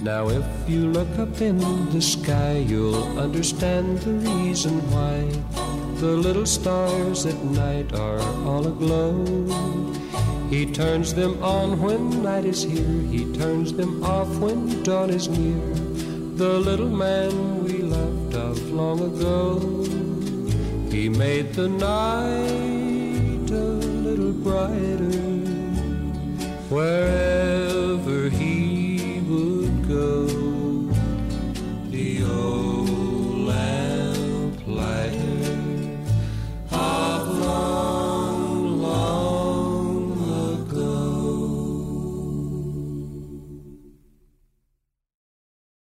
[0.00, 1.58] Now, if you look up in
[1.90, 5.28] the sky, you'll understand the reason why
[6.00, 9.24] the little stars at night are all aglow.
[10.48, 15.28] He turns them on when night is here, he turns them off when dawn is
[15.28, 15.74] near.
[16.36, 19.58] The little man we loved of long ago,
[20.88, 23.68] he made the night a
[24.06, 25.18] little brighter
[26.70, 27.67] wherever